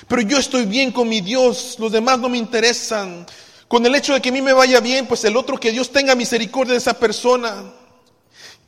pero 0.08 0.20
yo 0.20 0.36
estoy 0.36 0.66
bien 0.66 0.92
con 0.92 1.08
mi 1.08 1.22
Dios, 1.22 1.76
los 1.78 1.90
demás 1.90 2.18
no 2.18 2.28
me 2.28 2.36
interesan. 2.36 3.24
Con 3.66 3.86
el 3.86 3.94
hecho 3.94 4.12
de 4.12 4.20
que 4.20 4.28
a 4.28 4.32
mí 4.32 4.42
me 4.42 4.52
vaya 4.52 4.80
bien, 4.80 5.06
pues 5.06 5.24
el 5.24 5.38
otro 5.38 5.58
que 5.58 5.72
Dios 5.72 5.90
tenga 5.90 6.14
misericordia 6.14 6.72
de 6.72 6.78
esa 6.80 6.98
persona. 6.98 7.72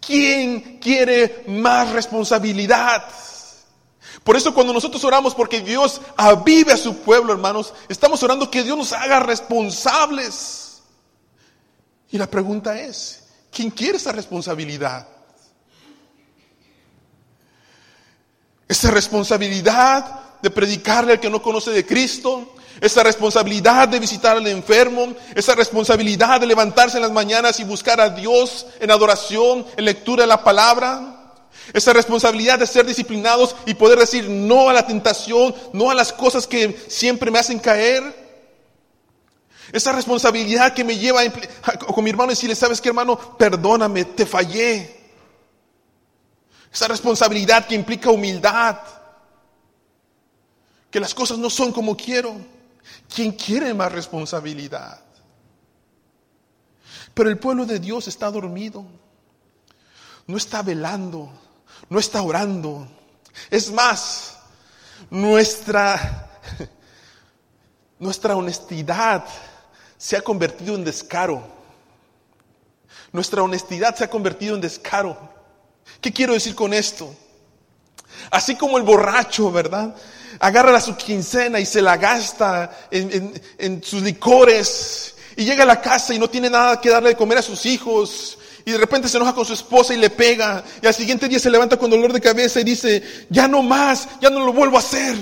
¿Quién 0.09 0.79
quiere 0.79 1.45
más 1.49 1.91
responsabilidad? 1.93 3.05
Por 4.25 4.37
eso 4.37 4.55
cuando 4.55 4.73
nosotros 4.73 5.05
oramos 5.05 5.35
porque 5.35 5.61
Dios 5.61 6.01
avive 6.17 6.73
a 6.73 6.79
su 6.79 6.97
pueblo, 7.01 7.35
hermanos, 7.35 7.75
estamos 7.91 8.23
orando 8.23 8.51
que 8.51 8.63
Dios 8.63 8.79
nos 8.79 8.95
haga 8.95 9.21
responsables. 9.21 10.81
Y 12.11 12.17
la 12.17 12.27
pregunta 12.27 12.81
es, 12.81 13.25
¿quién 13.53 13.71
quiere 13.71 13.99
esa 13.99 14.13
responsabilidad? 14.13 15.07
Esa 18.67 18.91
responsabilidad 18.91 20.39
de 20.41 20.49
predicarle 20.49 21.13
al 21.13 21.21
que 21.21 21.29
no 21.29 21.43
conoce 21.43 21.71
de 21.71 21.85
Cristo, 21.85 22.55
esa 22.81 23.03
responsabilidad 23.03 23.89
de 23.89 23.99
visitar 23.99 24.37
al 24.37 24.47
enfermo, 24.47 25.15
esa 25.35 25.55
responsabilidad 25.55 26.41
de 26.41 26.47
levantarse 26.47 26.97
en 26.97 27.03
las 27.03 27.13
mañanas 27.13 27.59
y 27.61 27.65
buscar 27.65 28.01
a 28.01 28.11
Dios 28.11 28.67
en 28.81 28.91
adoración, 28.91 29.67
en 29.77 29.85
lectura 29.85 30.23
de 30.23 30.29
la 30.29 30.45
palabra, 30.45 31.35
esa 31.73 31.93
responsabilidad 31.93 32.59
de 32.59 32.67
ser 32.67 32.87
disciplinados 32.87 33.55
y 33.67 33.75
poder 33.75 33.99
decir 33.99 34.29
no 34.29 34.69
a 34.69 34.73
la 34.73 34.87
tentación, 34.87 35.55
no 35.73 35.91
a 35.91 35.95
las 35.95 36.13
cosas 36.13 36.47
que 36.47 36.79
siempre 36.89 37.31
me 37.31 37.39
hacen 37.39 37.59
caer. 37.59 38.29
Esa 39.73 39.93
responsabilidad 39.93 40.73
que 40.73 40.85
me 40.85 40.97
lleva 40.97 41.21
con 41.95 42.03
mi 42.03 42.11
hermano 42.11 42.33
y 42.33 42.35
decirle, 42.35 42.55
¿sabes 42.55 42.81
qué 42.81 42.89
hermano? 42.89 43.37
Perdóname, 43.37 44.05
te 44.05 44.25
fallé. 44.25 44.97
Esa 46.73 46.89
responsabilidad 46.89 47.67
que 47.67 47.75
implica 47.75 48.11
humildad. 48.11 48.79
Que 50.91 51.01
las 51.01 51.13
cosas 51.13 51.37
no 51.37 51.51
son 51.51 51.71
como 51.71 51.95
quiero. 51.95 52.35
¿Quién 53.13 53.33
quiere 53.33 53.75
más 53.75 53.93
responsabilidad? 53.93 55.01
Pero 57.15 57.31
el 57.31 57.39
pueblo 57.39 57.67
de 57.67 57.79
Dios 57.79 58.09
está 58.09 58.31
dormido. 58.31 58.87
No 60.27 60.37
está 60.37 60.63
velando. 60.63 61.31
No 61.89 61.99
está 61.99 62.23
orando. 62.23 62.87
Es 63.51 63.71
más, 63.71 64.39
nuestra, 65.11 66.31
nuestra 67.99 68.37
honestidad 68.37 69.25
se 69.97 70.17
ha 70.17 70.23
convertido 70.23 70.75
en 70.75 70.85
descaro. 70.85 71.43
Nuestra 73.13 73.43
honestidad 73.43 73.97
se 73.97 74.05
ha 74.05 74.11
convertido 74.11 74.55
en 74.55 74.61
descaro. 74.61 75.17
¿Qué 76.01 76.13
quiero 76.13 76.35
decir 76.35 76.55
con 76.55 76.73
esto? 76.73 77.15
Así 78.31 78.57
como 78.57 78.77
el 78.79 78.85
borracho, 78.85 79.51
¿verdad? 79.51 79.95
Agarra 80.41 80.81
su 80.81 80.97
quincena 80.97 81.61
y 81.61 81.67
se 81.67 81.83
la 81.83 81.97
gasta 81.97 82.89
en, 82.91 83.33
en 83.59 83.83
sus 83.83 84.03
licores 84.03 85.15
y 85.39 85.45
llega 85.45 85.63
a 85.63 85.67
la 85.67 85.81
casa 85.81 86.13
y 86.13 86.19
no 86.19 86.29
tiene 86.29 86.51
nada 86.51 86.81
que 86.81 86.91
darle 86.91 87.11
de 87.11 87.17
comer 87.17 87.39
a 87.39 87.43
sus 87.43 87.65
hijos 87.65 88.39
y 88.65 88.73
de 88.73 88.77
repente 88.77 89.09
se 89.09 89.17
enoja 89.17 89.35
con 89.35 89.47
su 89.47 89.55
esposa 89.55 89.95
y 89.95 89.97
le 89.97 90.11
pega. 90.11 90.63
Y 90.83 90.87
al 90.87 90.93
siguiente 90.93 91.29
día 91.29 91.39
se 91.39 91.49
levanta 91.49 91.79
con 91.79 91.89
dolor 91.89 92.13
de 92.13 92.21
cabeza 92.21 92.61
y 92.61 92.65
dice, 92.65 93.27
ya 93.31 93.49
no 93.49 93.63
más, 93.63 94.09
ya 94.21 94.31
no 94.31 94.45
lo 94.45 94.53
vuelvo 94.53 94.77
a 94.77 94.81
hacer. 94.81 95.17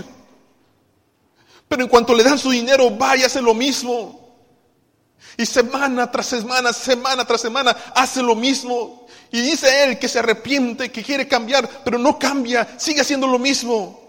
Pero 1.69 1.83
en 1.83 1.89
cuanto 1.89 2.13
le 2.15 2.25
dan 2.25 2.39
su 2.39 2.51
dinero, 2.51 2.99
va 2.99 3.17
y 3.17 3.23
hace 3.23 3.43
lo 3.43 3.55
mismo. 3.55 4.35
Y 5.37 5.47
semana 5.47 6.11
tras 6.11 6.27
semana, 6.27 6.73
semana 6.73 7.25
tras 7.25 7.43
semana, 7.43 7.77
hace 7.95 8.23
lo 8.23 8.35
mismo. 8.35 9.07
Y 9.31 9.43
dice 9.43 9.85
él 9.85 9.99
que 9.99 10.09
se 10.09 10.19
arrepiente, 10.19 10.91
que 10.91 11.05
quiere 11.05 11.29
cambiar, 11.29 11.69
pero 11.85 11.99
no 11.99 12.19
cambia, 12.19 12.67
sigue 12.79 13.03
haciendo 13.03 13.27
lo 13.27 13.39
mismo. 13.39 14.06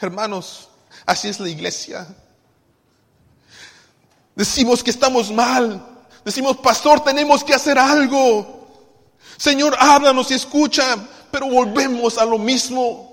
Hermanos, 0.00 0.68
así 1.06 1.28
es 1.28 1.38
la 1.40 1.48
iglesia. 1.48 2.06
Decimos 4.34 4.82
que 4.82 4.90
estamos 4.90 5.30
mal, 5.30 5.90
Decimos, 6.24 6.58
pastor, 6.58 7.00
tenemos 7.00 7.42
que 7.42 7.54
hacer 7.54 7.78
algo. 7.78 8.68
Señor, 9.36 9.74
háblanos 9.78 10.30
y 10.30 10.34
escucha, 10.34 10.96
pero 11.30 11.48
volvemos 11.48 12.18
a 12.18 12.24
lo 12.24 12.38
mismo. 12.38 13.08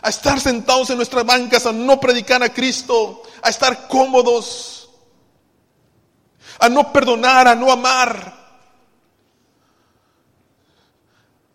A 0.00 0.08
estar 0.08 0.40
sentados 0.40 0.90
en 0.90 0.96
nuestras 0.96 1.26
bancas, 1.26 1.66
a 1.66 1.72
no 1.72 2.00
predicar 2.00 2.42
a 2.42 2.52
Cristo, 2.52 3.22
a 3.42 3.50
estar 3.50 3.86
cómodos, 3.88 4.88
a 6.58 6.68
no 6.68 6.92
perdonar, 6.92 7.48
a 7.48 7.54
no 7.54 7.70
amar, 7.70 8.40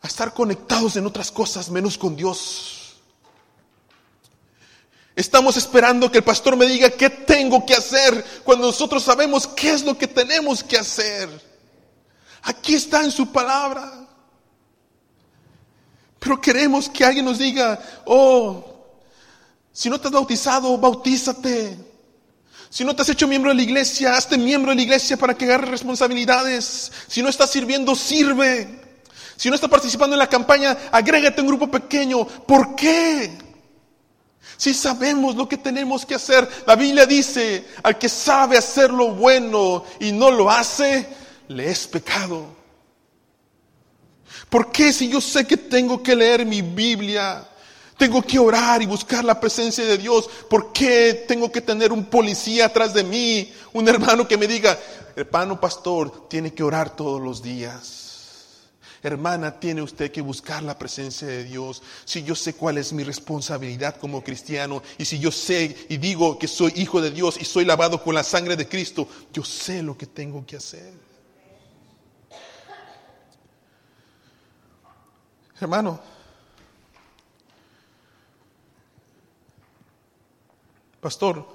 a 0.02 0.08
estar 0.08 0.34
conectados 0.34 0.96
en 0.98 1.06
otras 1.06 1.32
cosas 1.32 1.70
menos 1.70 1.98
con 1.98 2.16
Dios. 2.16 2.77
Estamos 5.18 5.58
esperando 5.58 6.12
que 6.12 6.20
el 6.20 6.24
pastor 6.24 6.56
me 6.56 6.68
diga 6.68 6.92
qué 6.92 7.10
tengo 7.10 7.66
que 7.66 7.74
hacer 7.74 8.24
cuando 8.44 8.68
nosotros 8.68 9.02
sabemos 9.02 9.48
qué 9.48 9.72
es 9.72 9.84
lo 9.84 9.98
que 9.98 10.06
tenemos 10.06 10.64
que 10.64 10.78
hacer. 10.78 11.28
Aquí 12.44 12.76
está 12.76 13.04
en 13.04 13.10
su 13.10 13.32
palabra. 13.32 14.08
Pero 16.20 16.40
queremos 16.40 16.88
que 16.88 17.04
alguien 17.04 17.26
nos 17.26 17.40
diga, 17.40 17.80
oh, 18.06 18.64
si 19.74 19.90
no 19.90 20.00
te 20.00 20.08
has 20.08 20.14
bautizado, 20.14 20.78
bautízate. 20.78 21.80
Si 22.70 22.86
no 22.86 22.96
te 22.96 23.02
has 23.02 23.10
hecho 23.10 23.28
miembro 23.28 23.50
de 23.50 23.56
la 23.56 23.64
iglesia, 23.64 24.16
hazte 24.16 24.38
miembro 24.38 24.70
de 24.70 24.76
la 24.76 24.84
iglesia 24.84 25.18
para 25.18 25.34
que 25.34 25.46
agarre 25.46 25.66
responsabilidades. 25.66 26.92
Si 27.08 27.24
no 27.24 27.30
estás 27.30 27.50
sirviendo, 27.50 27.96
sirve. 27.96 28.82
Si 29.36 29.50
no 29.50 29.56
estás 29.56 29.72
participando 29.72 30.16
en 30.16 30.20
la 30.20 30.30
campaña, 30.30 30.78
agrégate 30.92 31.42
a 31.42 31.44
un 31.44 31.48
grupo 31.48 31.72
pequeño. 31.72 32.24
¿Por 32.24 32.76
qué? 32.76 33.47
Si 34.56 34.74
sabemos 34.74 35.36
lo 35.36 35.48
que 35.48 35.58
tenemos 35.58 36.06
que 36.06 36.16
hacer, 36.16 36.48
la 36.66 36.76
Biblia 36.76 37.06
dice, 37.06 37.66
al 37.84 37.98
que 37.98 38.10
sabe 38.10 38.58
hacer 38.58 38.92
lo 38.92 39.10
bueno 39.10 39.84
y 40.00 40.12
no 40.12 40.32
lo 40.32 40.50
hace, 40.50 41.08
le 41.50 41.70
es 41.70 41.88
pecado. 41.88 42.56
¿Por 44.50 44.72
qué 44.72 44.94
si 44.94 45.10
yo 45.10 45.20
sé 45.20 45.46
que 45.46 45.58
tengo 45.58 46.02
que 46.02 46.16
leer 46.16 46.46
mi 46.46 46.62
Biblia, 46.62 47.48
tengo 47.98 48.22
que 48.22 48.40
orar 48.40 48.82
y 48.82 48.86
buscar 48.86 49.26
la 49.26 49.40
presencia 49.40 49.86
de 49.86 49.98
Dios? 49.98 50.30
¿Por 50.50 50.72
qué 50.72 51.26
tengo 51.28 51.52
que 51.52 51.62
tener 51.62 51.92
un 51.92 52.06
policía 52.06 52.66
atrás 52.66 52.94
de 52.94 53.04
mí, 53.04 53.52
un 53.74 53.88
hermano 53.88 54.28
que 54.28 54.38
me 54.38 54.48
diga, 54.48 54.80
hermano 55.16 55.60
pastor, 55.60 56.28
tiene 56.30 56.54
que 56.54 56.64
orar 56.64 56.96
todos 56.96 57.22
los 57.22 57.42
días? 57.42 58.07
Hermana, 59.04 59.60
tiene 59.60 59.82
usted 59.82 60.12
que 60.12 60.22
buscar 60.22 60.64
la 60.64 60.78
presencia 60.78 61.28
de 61.28 61.44
Dios. 61.44 61.84
Si 62.06 62.24
yo 62.24 62.36
sé 62.36 62.54
cuál 62.56 62.78
es 62.78 62.94
mi 62.94 63.04
responsabilidad 63.04 63.98
como 63.98 64.24
cristiano 64.24 64.82
y 64.98 65.06
si 65.06 65.20
yo 65.20 65.32
sé 65.32 65.86
y 65.90 65.98
digo 65.98 66.40
que 66.40 66.48
soy 66.48 66.74
hijo 66.76 67.02
de 67.02 67.12
Dios 67.12 67.38
y 67.40 67.46
soy 67.46 67.66
lavado 67.66 68.02
con 68.04 68.16
la 68.16 68.24
sangre 68.24 68.56
de 68.56 68.68
Cristo, 68.68 69.08
yo 69.32 69.44
sé 69.44 69.84
lo 69.84 69.98
que 69.98 70.08
tengo 70.08 70.46
que 70.46 70.58
hacer. 70.58 70.94
Hermano, 75.60 76.00
pastor, 81.02 81.48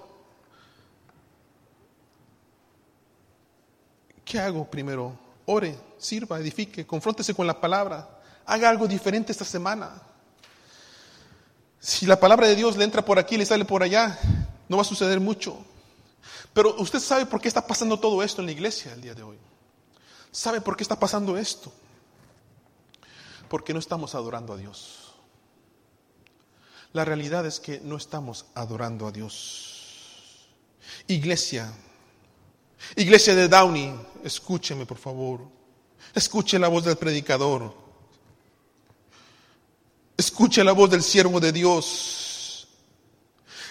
¿qué 4.24 4.40
hago 4.40 4.68
primero? 4.68 5.31
Ore 5.46 5.78
sirva, 5.98 6.38
edifique, 6.38 6.86
confróntese 6.86 7.34
con 7.34 7.46
la 7.46 7.60
palabra, 7.60 8.20
haga 8.46 8.68
algo 8.68 8.86
diferente 8.86 9.32
esta 9.32 9.44
semana. 9.44 10.00
Si 11.80 12.06
la 12.06 12.18
palabra 12.18 12.46
de 12.46 12.54
Dios 12.54 12.76
le 12.76 12.84
entra 12.84 13.04
por 13.04 13.18
aquí 13.18 13.36
le 13.36 13.46
sale 13.46 13.64
por 13.64 13.82
allá, 13.82 14.18
no 14.68 14.76
va 14.76 14.82
a 14.82 14.86
suceder 14.86 15.20
mucho. 15.20 15.58
Pero 16.52 16.76
usted 16.78 17.00
sabe 17.00 17.26
por 17.26 17.40
qué 17.40 17.48
está 17.48 17.66
pasando 17.66 17.98
todo 17.98 18.22
esto 18.22 18.40
en 18.40 18.46
la 18.46 18.52
iglesia 18.52 18.92
el 18.92 19.00
día 19.00 19.14
de 19.14 19.22
hoy. 19.22 19.38
¿Sabe 20.30 20.60
por 20.60 20.76
qué 20.76 20.82
está 20.82 20.98
pasando 20.98 21.36
esto? 21.36 21.72
Porque 23.48 23.72
no 23.72 23.80
estamos 23.80 24.14
adorando 24.14 24.52
a 24.52 24.56
Dios. 24.56 25.14
La 26.92 27.04
realidad 27.04 27.46
es 27.46 27.58
que 27.58 27.80
no 27.80 27.96
estamos 27.96 28.46
adorando 28.54 29.06
a 29.06 29.12
Dios. 29.12 30.48
Iglesia, 31.06 31.72
iglesia 32.96 33.34
de 33.34 33.48
Downey, 33.48 33.94
escúcheme 34.24 34.86
por 34.86 34.98
favor. 34.98 35.40
Escuche 36.14 36.58
la 36.58 36.68
voz 36.68 36.84
del 36.84 36.96
predicador. 36.96 37.74
Escuche 40.16 40.62
la 40.62 40.72
voz 40.72 40.90
del 40.90 41.02
siervo 41.02 41.40
de 41.40 41.52
Dios. 41.52 42.68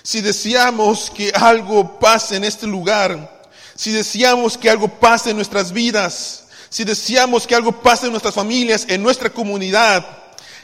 Si 0.03 0.21
deseamos 0.21 1.11
que 1.11 1.31
algo 1.31 1.99
pase 1.99 2.37
en 2.37 2.43
este 2.43 2.65
lugar, 2.65 3.49
si 3.75 3.91
deseamos 3.91 4.57
que 4.57 4.69
algo 4.69 4.87
pase 4.87 5.29
en 5.29 5.35
nuestras 5.35 5.71
vidas, 5.71 6.47
si 6.69 6.83
deseamos 6.83 7.45
que 7.45 7.55
algo 7.55 7.81
pase 7.81 8.07
en 8.07 8.11
nuestras 8.11 8.33
familias, 8.33 8.85
en 8.87 9.03
nuestra 9.03 9.29
comunidad, 9.29 10.05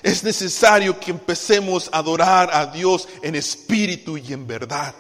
es 0.02 0.24
necesario 0.24 1.00
que 1.00 1.12
empecemos 1.12 1.90
a 1.92 2.00
adorar 2.00 2.50
a 2.54 2.66
Dios 2.68 3.08
en 3.22 3.36
espíritu 3.36 4.18
y 4.18 4.34
en 4.34 4.48
verdad. 4.48 4.96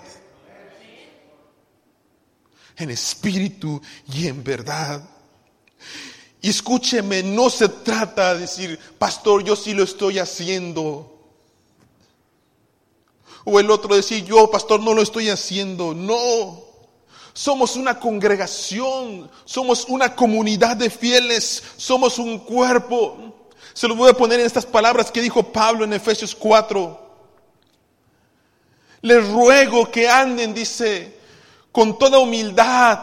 En 2.77 2.89
espíritu 2.91 3.81
y 4.13 4.27
en 4.27 4.43
verdad. 4.43 5.03
Y 6.41 6.49
escúcheme, 6.49 7.23
no 7.23 7.49
se 7.49 7.67
trata 7.67 8.33
de 8.33 8.41
decir, 8.41 8.79
pastor, 8.97 9.43
yo 9.43 9.55
sí 9.55 9.73
lo 9.73 9.83
estoy 9.83 10.19
haciendo. 10.19 11.13
O 13.43 13.59
el 13.59 13.71
otro 13.71 13.95
decir, 13.95 14.23
yo, 14.25 14.49
pastor, 14.51 14.81
no 14.81 14.93
lo 14.93 15.01
estoy 15.01 15.29
haciendo. 15.29 15.93
No. 15.93 16.63
Somos 17.33 17.75
una 17.75 17.99
congregación, 17.99 19.29
somos 19.45 19.85
una 19.85 20.15
comunidad 20.15 20.75
de 20.75 20.89
fieles, 20.89 21.63
somos 21.77 22.17
un 22.19 22.39
cuerpo. 22.39 23.51
Se 23.73 23.87
lo 23.87 23.95
voy 23.95 24.09
a 24.09 24.13
poner 24.13 24.39
en 24.39 24.45
estas 24.45 24.65
palabras 24.65 25.11
que 25.11 25.21
dijo 25.21 25.43
Pablo 25.51 25.85
en 25.85 25.93
Efesios 25.93 26.35
4. 26.35 27.07
Les 29.01 29.29
ruego 29.29 29.91
que 29.91 30.09
anden, 30.09 30.53
dice, 30.53 31.16
con 31.77 31.95
toda 31.99 32.17
humildad, 32.17 33.01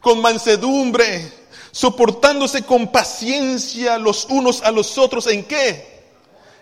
con 0.00 0.20
mansedumbre 0.20 1.32
soportándose 1.72 2.62
con 2.62 2.86
paciencia 2.92 3.98
los 3.98 4.26
unos 4.26 4.62
a 4.62 4.70
los 4.70 4.96
otros. 4.96 5.26
¿En 5.26 5.42
qué? 5.42 6.04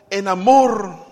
En 0.09 0.27
amor. 0.27 1.07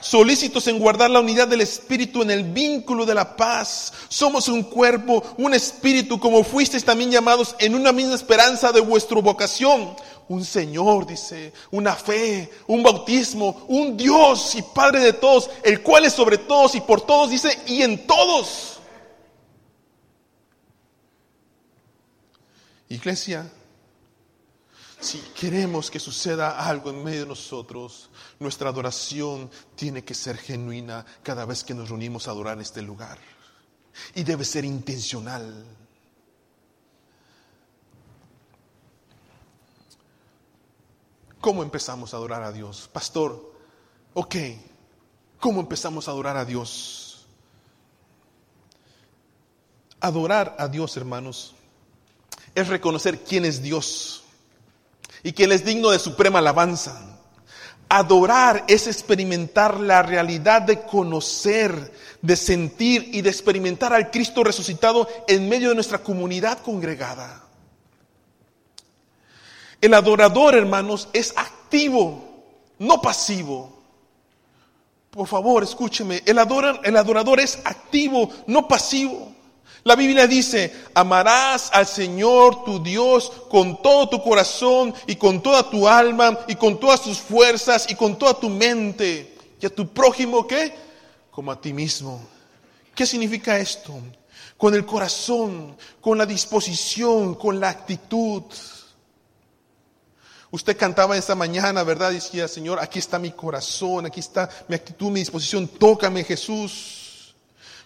Solícitos 0.00 0.66
en 0.66 0.78
guardar 0.78 1.10
la 1.10 1.20
unidad 1.20 1.46
del 1.46 1.60
Espíritu 1.60 2.22
en 2.22 2.30
el 2.30 2.44
vínculo 2.44 3.04
de 3.04 3.14
la 3.14 3.36
paz. 3.36 3.92
Somos 4.08 4.48
un 4.48 4.62
cuerpo, 4.62 5.22
un 5.36 5.52
espíritu, 5.52 6.18
como 6.18 6.42
fuisteis 6.42 6.82
también 6.82 7.10
llamados 7.10 7.54
en 7.58 7.74
una 7.74 7.92
misma 7.92 8.14
esperanza 8.14 8.72
de 8.72 8.80
vuestra 8.80 9.20
vocación. 9.20 9.94
Un 10.28 10.42
Señor, 10.42 11.06
dice, 11.06 11.52
una 11.70 11.94
fe, 11.94 12.50
un 12.66 12.82
bautismo, 12.82 13.66
un 13.68 13.94
Dios 13.94 14.54
y 14.54 14.62
Padre 14.62 15.00
de 15.00 15.12
todos, 15.12 15.50
el 15.62 15.82
cual 15.82 16.06
es 16.06 16.14
sobre 16.14 16.38
todos 16.38 16.74
y 16.76 16.80
por 16.80 17.02
todos, 17.02 17.28
dice, 17.28 17.58
y 17.66 17.82
en 17.82 18.06
todos. 18.06 18.79
Iglesia, 22.90 23.48
si 24.98 25.18
queremos 25.18 25.92
que 25.92 26.00
suceda 26.00 26.66
algo 26.68 26.90
en 26.90 27.04
medio 27.04 27.20
de 27.20 27.28
nosotros, 27.28 28.10
nuestra 28.40 28.68
adoración 28.68 29.48
tiene 29.76 30.02
que 30.04 30.12
ser 30.12 30.36
genuina 30.36 31.06
cada 31.22 31.44
vez 31.44 31.62
que 31.62 31.72
nos 31.72 31.88
reunimos 31.88 32.26
a 32.26 32.32
adorar 32.32 32.54
en 32.54 32.62
este 32.62 32.82
lugar. 32.82 33.16
Y 34.16 34.24
debe 34.24 34.44
ser 34.44 34.64
intencional. 34.64 35.64
¿Cómo 41.40 41.62
empezamos 41.62 42.12
a 42.12 42.16
adorar 42.16 42.42
a 42.42 42.50
Dios? 42.50 42.90
Pastor, 42.92 43.54
ok, 44.14 44.34
¿cómo 45.38 45.60
empezamos 45.60 46.08
a 46.08 46.10
adorar 46.10 46.36
a 46.36 46.44
Dios? 46.44 47.24
Adorar 50.00 50.56
a 50.58 50.66
Dios, 50.66 50.96
hermanos, 50.96 51.54
es 52.54 52.68
reconocer 52.68 53.20
quién 53.20 53.44
es 53.44 53.62
Dios 53.62 54.24
y 55.22 55.32
que 55.32 55.44
Él 55.44 55.52
es 55.52 55.64
digno 55.64 55.90
de 55.90 55.98
suprema 55.98 56.38
alabanza. 56.38 57.18
Adorar 57.88 58.64
es 58.68 58.86
experimentar 58.86 59.80
la 59.80 60.02
realidad 60.02 60.62
de 60.62 60.82
conocer, 60.82 61.92
de 62.22 62.36
sentir 62.36 63.10
y 63.12 63.20
de 63.20 63.30
experimentar 63.30 63.92
al 63.92 64.10
Cristo 64.10 64.44
resucitado 64.44 65.08
en 65.26 65.48
medio 65.48 65.70
de 65.70 65.74
nuestra 65.74 65.98
comunidad 65.98 66.58
congregada. 66.58 67.44
El 69.80 69.94
adorador, 69.94 70.54
hermanos, 70.54 71.08
es 71.12 71.32
activo, 71.36 72.44
no 72.78 73.00
pasivo. 73.00 73.80
Por 75.10 75.26
favor, 75.26 75.64
escúcheme, 75.64 76.22
el, 76.26 76.38
el 76.84 76.96
adorador 76.96 77.40
es 77.40 77.58
activo, 77.64 78.30
no 78.46 78.68
pasivo. 78.68 79.34
La 79.84 79.96
Biblia 79.96 80.26
dice, 80.26 80.74
amarás 80.94 81.70
al 81.72 81.86
Señor 81.86 82.64
tu 82.64 82.82
Dios 82.82 83.32
con 83.48 83.80
todo 83.80 84.08
tu 84.08 84.22
corazón 84.22 84.94
y 85.06 85.16
con 85.16 85.42
toda 85.42 85.68
tu 85.70 85.88
alma 85.88 86.40
y 86.48 86.56
con 86.56 86.78
todas 86.78 87.02
tus 87.02 87.18
fuerzas 87.18 87.86
y 87.88 87.94
con 87.94 88.18
toda 88.18 88.34
tu 88.34 88.50
mente. 88.50 89.36
¿Y 89.60 89.66
a 89.66 89.74
tu 89.74 89.88
prójimo 89.88 90.46
qué? 90.46 90.74
Como 91.30 91.50
a 91.50 91.60
ti 91.60 91.72
mismo. 91.72 92.20
¿Qué 92.94 93.06
significa 93.06 93.58
esto? 93.58 93.94
Con 94.58 94.74
el 94.74 94.84
corazón, 94.84 95.76
con 96.00 96.18
la 96.18 96.26
disposición, 96.26 97.34
con 97.34 97.58
la 97.58 97.70
actitud. 97.70 98.42
Usted 100.50 100.76
cantaba 100.76 101.16
esta 101.16 101.34
mañana, 101.34 101.82
¿verdad? 101.84 102.10
Decía, 102.10 102.48
Señor, 102.48 102.80
aquí 102.80 102.98
está 102.98 103.18
mi 103.18 103.30
corazón, 103.30 104.04
aquí 104.04 104.20
está 104.20 104.50
mi 104.68 104.74
actitud, 104.74 105.10
mi 105.10 105.20
disposición, 105.20 105.68
tócame 105.68 106.24
Jesús. 106.24 106.99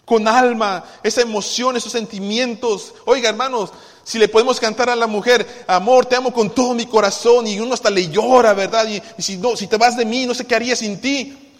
Con 0.05 0.27
alma, 0.27 0.83
esa 1.01 1.21
emoción, 1.21 1.75
esos 1.75 1.91
sentimientos. 1.91 2.93
Oiga, 3.05 3.29
hermanos, 3.29 3.71
si 4.03 4.19
le 4.19 4.27
podemos 4.27 4.59
cantar 4.59 4.89
a 4.89 4.95
la 4.95 5.07
mujer, 5.07 5.65
amor, 5.67 6.05
te 6.05 6.15
amo 6.15 6.31
con 6.31 6.53
todo 6.53 6.75
mi 6.75 6.85
corazón, 6.85 7.47
y 7.47 7.59
uno 7.59 7.73
hasta 7.73 7.89
le 7.89 8.07
llora, 8.07 8.53
¿verdad? 8.53 8.87
Y, 8.87 9.01
si, 9.21 9.37
no, 9.37 9.55
si 9.55 9.65
te 9.65 9.77
vas 9.77 9.97
de 9.97 10.05
mí, 10.05 10.27
no 10.27 10.35
sé 10.35 10.45
qué 10.45 10.53
haría 10.53 10.75
sin 10.75 11.01
ti. 11.01 11.53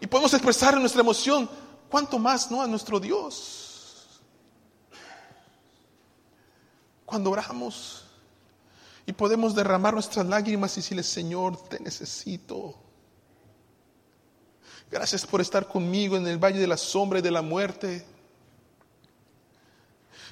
Y 0.00 0.06
podemos 0.06 0.32
expresar 0.32 0.78
nuestra 0.80 1.02
emoción, 1.02 1.48
¿cuánto 1.90 2.18
más, 2.18 2.50
no? 2.50 2.62
A 2.62 2.66
nuestro 2.66 2.98
Dios. 2.98 4.06
Cuando 7.04 7.30
oramos, 7.30 8.04
y 9.04 9.12
podemos 9.12 9.54
derramar 9.54 9.92
nuestras 9.92 10.26
lágrimas 10.26 10.72
y 10.72 10.80
decirle, 10.80 11.02
Señor, 11.02 11.56
te 11.68 11.78
necesito. 11.78 12.74
Gracias 14.90 15.26
por 15.26 15.40
estar 15.40 15.66
conmigo 15.66 16.16
en 16.16 16.26
el 16.26 16.38
valle 16.38 16.60
de 16.60 16.66
la 16.66 16.76
sombra 16.76 17.18
y 17.18 17.22
de 17.22 17.30
la 17.30 17.42
muerte. 17.42 18.06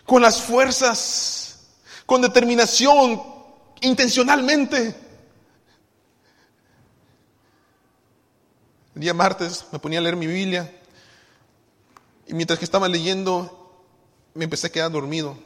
Con 0.05 0.23
las 0.23 0.41
fuerzas, 0.41 1.67
con 2.07 2.23
determinación, 2.23 3.23
intencionalmente. 3.81 4.95
El 8.95 9.01
día 9.01 9.15
martes 9.15 9.67
me 9.73 9.79
ponía 9.79 9.99
a 9.99 10.03
leer 10.03 10.17
mi 10.17 10.27
Biblia 10.27 10.71
y 12.27 12.35
mientras 12.35 12.59
que 12.59 12.65
estaba 12.65 12.89
leyendo 12.89 13.83
me 14.35 14.45
empecé 14.45 14.69
a 14.69 14.71
quedar 14.71 14.91
dormido. 14.91 15.37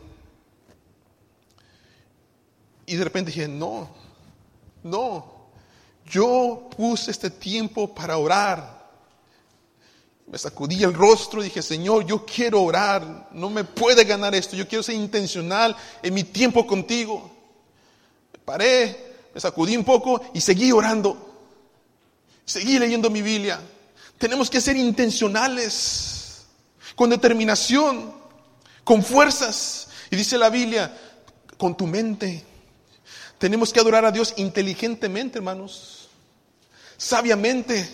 Y 2.85 2.97
de 2.97 3.05
repente 3.05 3.31
dije, 3.31 3.49
no, 3.49 3.89
no, 4.83 5.51
yo 6.07 6.69
puse 6.77 7.11
este 7.11 7.31
tiempo 7.31 7.95
para 7.95 8.17
orar. 8.17 8.78
Me 10.31 10.37
sacudí 10.37 10.83
el 10.83 10.93
rostro 10.93 11.41
y 11.41 11.45
dije, 11.45 11.63
Señor, 11.63 12.05
yo 12.05 12.27
quiero 12.27 12.63
orar, 12.63 13.29
no 13.33 13.49
me 13.49 13.65
puede 13.65 14.05
ganar 14.05 14.35
esto, 14.35 14.57
yo 14.57 14.69
quiero 14.69 14.83
ser 14.83 14.95
intencional 14.95 15.75
en 16.03 16.13
mi 16.13 16.23
tiempo 16.23 16.67
contigo. 16.67 17.31
Me 18.35 18.39
paré, 18.41 19.15
me 19.33 19.41
sacudí 19.41 19.75
un 19.75 19.85
poco 19.85 20.21
y 20.35 20.41
seguí 20.41 20.71
orando. 20.71 21.17
Seguí 22.45 22.79
leyendo 22.79 23.09
mi 23.09 23.23
Biblia. 23.23 23.59
Tenemos 24.19 24.51
que 24.51 24.61
ser 24.61 24.77
intencionales, 24.77 26.47
con 26.95 27.09
determinación, 27.09 28.13
con 28.85 29.03
fuerzas. 29.03 29.89
Y 30.11 30.17
dice 30.17 30.37
la 30.37 30.51
Biblia, 30.51 30.95
con 31.57 31.75
tu 31.75 31.87
mente, 31.87 32.45
tenemos 33.39 33.73
que 33.73 33.81
adorar 33.81 34.05
a 34.05 34.13
Dios 34.13 34.35
inteligentemente, 34.37 35.39
hermanos, 35.39 36.11
sabiamente, 36.99 37.89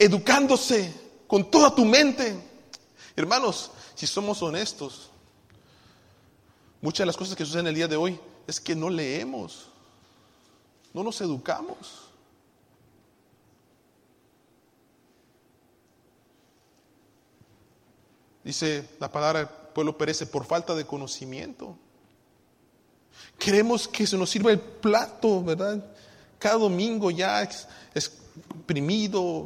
educándose 0.00 1.07
con 1.28 1.48
toda 1.48 1.72
tu 1.72 1.84
mente. 1.84 2.36
Hermanos, 3.14 3.70
si 3.94 4.08
somos 4.08 4.42
honestos, 4.42 5.10
muchas 6.80 7.00
de 7.00 7.06
las 7.06 7.16
cosas 7.16 7.36
que 7.36 7.44
suceden 7.44 7.68
el 7.68 7.74
día 7.74 7.86
de 7.86 7.96
hoy 7.96 8.18
es 8.48 8.58
que 8.58 8.74
no 8.74 8.90
leemos, 8.90 9.68
no 10.92 11.04
nos 11.04 11.20
educamos. 11.20 12.08
Dice 18.42 18.88
la 18.98 19.12
palabra, 19.12 19.40
el 19.40 19.48
pueblo 19.48 19.98
perece 19.98 20.24
por 20.24 20.46
falta 20.46 20.74
de 20.74 20.86
conocimiento. 20.86 21.76
Queremos 23.38 23.86
que 23.86 24.06
se 24.06 24.16
nos 24.16 24.30
sirva 24.30 24.50
el 24.50 24.60
plato, 24.60 25.44
¿verdad? 25.44 25.84
Cada 26.38 26.56
domingo 26.56 27.10
ya 27.10 27.42
es, 27.42 28.17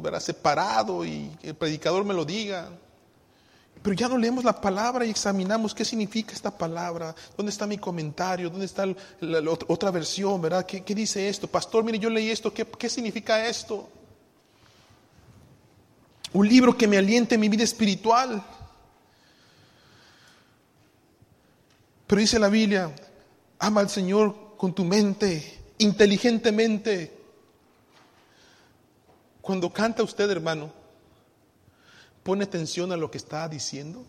¿verdad? 0.01 0.19
Separado 0.19 1.05
y 1.05 1.31
el 1.41 1.55
predicador 1.55 2.03
me 2.03 2.13
lo 2.13 2.25
diga. 2.25 2.69
Pero 3.81 3.95
ya 3.95 4.07
no 4.07 4.17
leemos 4.17 4.43
la 4.43 4.59
palabra 4.59 5.05
y 5.05 5.09
examinamos 5.09 5.73
qué 5.73 5.83
significa 5.83 6.33
esta 6.33 6.57
palabra, 6.57 7.13
dónde 7.35 7.51
está 7.51 7.67
mi 7.67 7.77
comentario, 7.77 8.49
dónde 8.49 8.65
está 8.65 8.85
otra 9.67 9.91
versión, 9.91 10.41
¿verdad? 10.41 10.65
¿Qué, 10.65 10.95
dice 10.95 11.27
esto? 11.27 11.47
Pastor, 11.47 11.83
mire, 11.83 11.99
yo 11.99 12.09
leí 12.09 12.29
esto, 12.29 12.53
¿qué, 12.53 12.65
¿qué 12.65 12.89
significa 12.89 13.45
esto? 13.45 13.89
Un 16.31 16.47
libro 16.47 16.77
que 16.77 16.87
me 16.87 16.97
aliente 16.97 17.35
en 17.35 17.41
mi 17.41 17.49
vida 17.49 17.63
espiritual. 17.63 18.43
Pero 22.07 22.21
dice 22.21 22.39
la 22.39 22.49
Biblia, 22.49 22.93
Ama 23.59 23.79
al 23.79 23.89
Señor 23.89 24.55
con 24.57 24.73
tu 24.73 24.83
mente, 24.83 25.59
inteligentemente. 25.77 27.22
Cuando 29.43 29.73
canta 29.73 30.03
usted, 30.03 30.29
hermano, 30.31 30.71
pone 32.23 32.45
atención 32.45 32.93
a 32.93 32.95
lo 32.95 33.11
que 33.11 33.17
está 33.17 33.45
diciendo. 33.49 34.05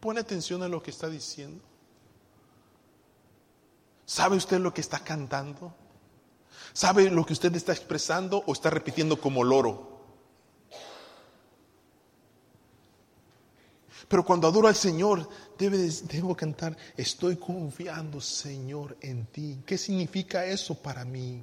Pone 0.00 0.20
atención 0.20 0.62
a 0.62 0.68
lo 0.68 0.82
que 0.82 0.90
está 0.90 1.08
diciendo. 1.08 1.64
¿Sabe 4.04 4.36
usted 4.36 4.58
lo 4.58 4.74
que 4.74 4.82
está 4.82 4.98
cantando? 4.98 5.72
¿Sabe 6.74 7.10
lo 7.10 7.24
que 7.24 7.32
usted 7.32 7.56
está 7.56 7.72
expresando 7.72 8.44
o 8.46 8.52
está 8.52 8.68
repitiendo 8.68 9.18
como 9.18 9.42
loro? 9.42 9.88
Pero 14.08 14.26
cuando 14.26 14.46
adoro 14.46 14.68
al 14.68 14.76
Señor, 14.76 15.26
debo 15.56 16.36
cantar, 16.36 16.76
estoy 16.98 17.36
confiando, 17.36 18.20
Señor, 18.20 18.98
en 19.00 19.24
ti. 19.24 19.62
¿Qué 19.64 19.78
significa 19.78 20.44
eso 20.44 20.74
para 20.74 21.02
mí? 21.06 21.42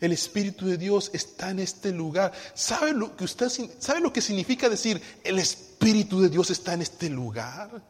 El 0.00 0.12
Espíritu 0.12 0.66
de 0.66 0.76
Dios 0.76 1.10
está 1.12 1.50
en 1.50 1.58
este 1.58 1.90
lugar. 1.90 2.32
¿Sabe 2.54 2.92
lo 2.92 3.16
que 3.16 3.24
usted 3.24 3.50
sabe 3.78 4.00
lo 4.00 4.12
que 4.12 4.20
significa 4.20 4.68
decir 4.68 5.02
el 5.24 5.38
Espíritu 5.38 6.20
de 6.20 6.28
Dios 6.28 6.50
está 6.50 6.74
en 6.74 6.82
este 6.82 7.10
lugar? 7.10 7.82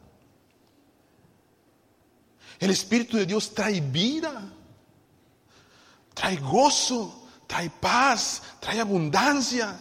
El 2.58 2.70
Espíritu 2.70 3.16
de 3.16 3.26
Dios 3.26 3.54
trae 3.54 3.80
vida, 3.80 4.50
trae 6.14 6.36
gozo, 6.36 7.28
trae 7.46 7.70
paz, 7.70 8.42
trae 8.58 8.80
abundancia. 8.80 9.78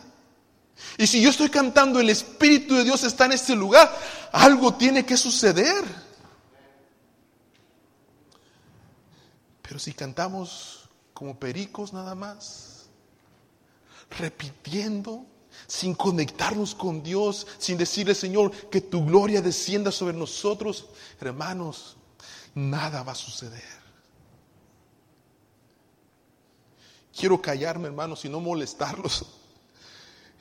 Y 0.97 1.07
si 1.07 1.21
yo 1.21 1.29
estoy 1.29 1.49
cantando, 1.49 1.99
el 1.99 2.09
Espíritu 2.09 2.75
de 2.75 2.83
Dios 2.83 3.03
está 3.03 3.25
en 3.25 3.31
este 3.31 3.55
lugar, 3.55 3.97
algo 4.31 4.75
tiene 4.75 5.05
que 5.05 5.17
suceder. 5.17 5.83
Pero 9.61 9.79
si 9.79 9.93
cantamos 9.93 10.86
como 11.17 11.39
pericos 11.39 11.93
nada 11.93 12.13
más, 12.13 12.89
repitiendo, 14.19 15.25
sin 15.65 15.95
conectarnos 15.95 16.75
con 16.75 17.01
Dios, 17.01 17.47
sin 17.57 17.75
decirle, 17.75 18.13
Señor, 18.13 18.51
que 18.69 18.81
tu 18.81 19.03
gloria 19.03 19.41
descienda 19.41 19.91
sobre 19.91 20.15
nosotros, 20.15 20.85
hermanos, 21.19 21.97
nada 22.53 23.01
va 23.01 23.13
a 23.13 23.15
suceder. 23.15 23.63
Quiero 27.17 27.41
callarme, 27.41 27.87
hermanos, 27.87 28.23
y 28.23 28.29
no 28.29 28.39
molestarlos. 28.39 29.25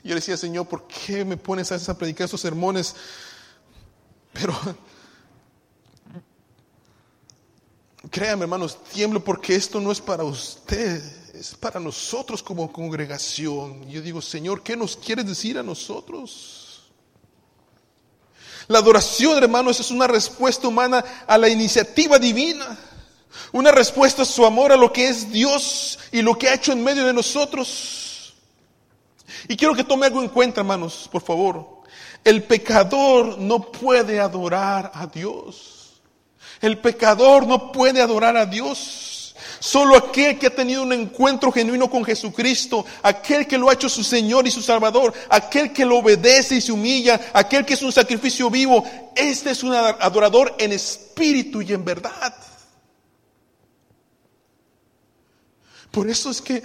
Yo 0.05 0.15
decía, 0.15 0.37
Señor, 0.37 0.69
¿por 0.69 0.87
qué 0.87 1.25
me 1.25 1.39
pones 1.39 1.73
a 1.73 1.97
predicar 1.97 2.27
esos 2.27 2.43
sermones? 2.43 2.95
Pero 4.31 4.55
créame, 8.17 8.45
hermanos, 8.45 8.79
tiemblo 8.95 9.23
porque 9.23 9.55
esto 9.55 9.79
no 9.79 9.93
es 9.93 10.01
para 10.01 10.25
usted, 10.25 11.03
es 11.35 11.55
para 11.55 11.79
nosotros 11.79 12.43
como 12.43 12.73
congregación. 12.73 13.87
Yo 13.91 14.01
digo, 14.01 14.23
Señor, 14.23 14.63
¿qué 14.63 14.75
nos 14.75 14.97
quieres 14.97 15.27
decir 15.27 15.59
a 15.59 15.63
nosotros? 15.63 16.87
La 18.69 18.79
adoración, 18.79 19.37
hermanos, 19.37 19.81
es 19.81 19.91
una 19.91 20.07
respuesta 20.07 20.67
humana 20.67 21.05
a 21.27 21.37
la 21.37 21.51
iniciativa 21.51 22.19
divina. 22.19 22.79
Una 23.53 23.71
respuesta 23.71 24.23
a 24.23 24.25
su 24.25 24.47
amor 24.47 24.73
a 24.73 24.79
lo 24.79 24.91
que 24.91 25.09
es 25.09 25.31
Dios 25.31 25.99
y 26.11 26.23
lo 26.23 26.39
que 26.39 26.49
ha 26.49 26.55
hecho 26.55 26.73
en 26.73 26.83
medio 26.83 27.05
de 27.05 27.13
nosotros. 27.13 28.35
Y 29.47 29.59
quiero 29.59 29.75
que 29.75 29.85
tome 29.85 30.07
algo 30.07 30.23
en 30.23 30.31
cuenta, 30.31 30.63
hermanos, 30.63 31.07
por 31.13 31.21
favor. 31.21 31.83
El 32.25 32.45
pecador 32.45 33.37
no 33.37 33.71
puede 33.71 34.21
adorar 34.21 34.91
a 34.95 35.07
Dios. 35.07 35.76
El 36.67 36.79
pecador 36.79 37.47
no 37.47 37.71
puede 37.71 38.03
adorar 38.03 38.37
a 38.37 38.45
Dios. 38.45 39.37
Solo 39.61 39.97
aquel 39.97 40.37
que 40.37 40.49
ha 40.49 40.55
tenido 40.55 40.83
un 40.83 40.93
encuentro 40.93 41.53
genuino 41.53 41.89
con 41.89 42.05
Jesucristo, 42.05 42.85
aquel 43.05 43.47
que 43.47 43.57
lo 43.57 43.71
ha 43.71 43.75
hecho 43.75 43.89
su 43.89 44.03
Señor 44.03 44.49
y 44.49 44.51
su 44.51 44.61
Salvador, 44.61 45.15
aquel 45.31 45.73
que 45.73 45.85
lo 45.85 45.99
obedece 45.99 46.57
y 46.57 46.61
se 46.61 46.73
humilla, 46.73 47.21
aquel 47.33 47.65
que 47.65 47.75
es 47.75 47.83
un 47.83 47.93
sacrificio 47.93 48.51
vivo, 48.51 48.83
este 49.15 49.53
es 49.53 49.63
un 49.63 49.75
adorador 49.75 50.57
en 50.59 50.73
espíritu 50.73 51.63
y 51.63 51.73
en 51.73 51.85
verdad. 51.85 52.35
Por 55.93 56.11
eso 56.11 56.31
es 56.31 56.43
que 56.43 56.65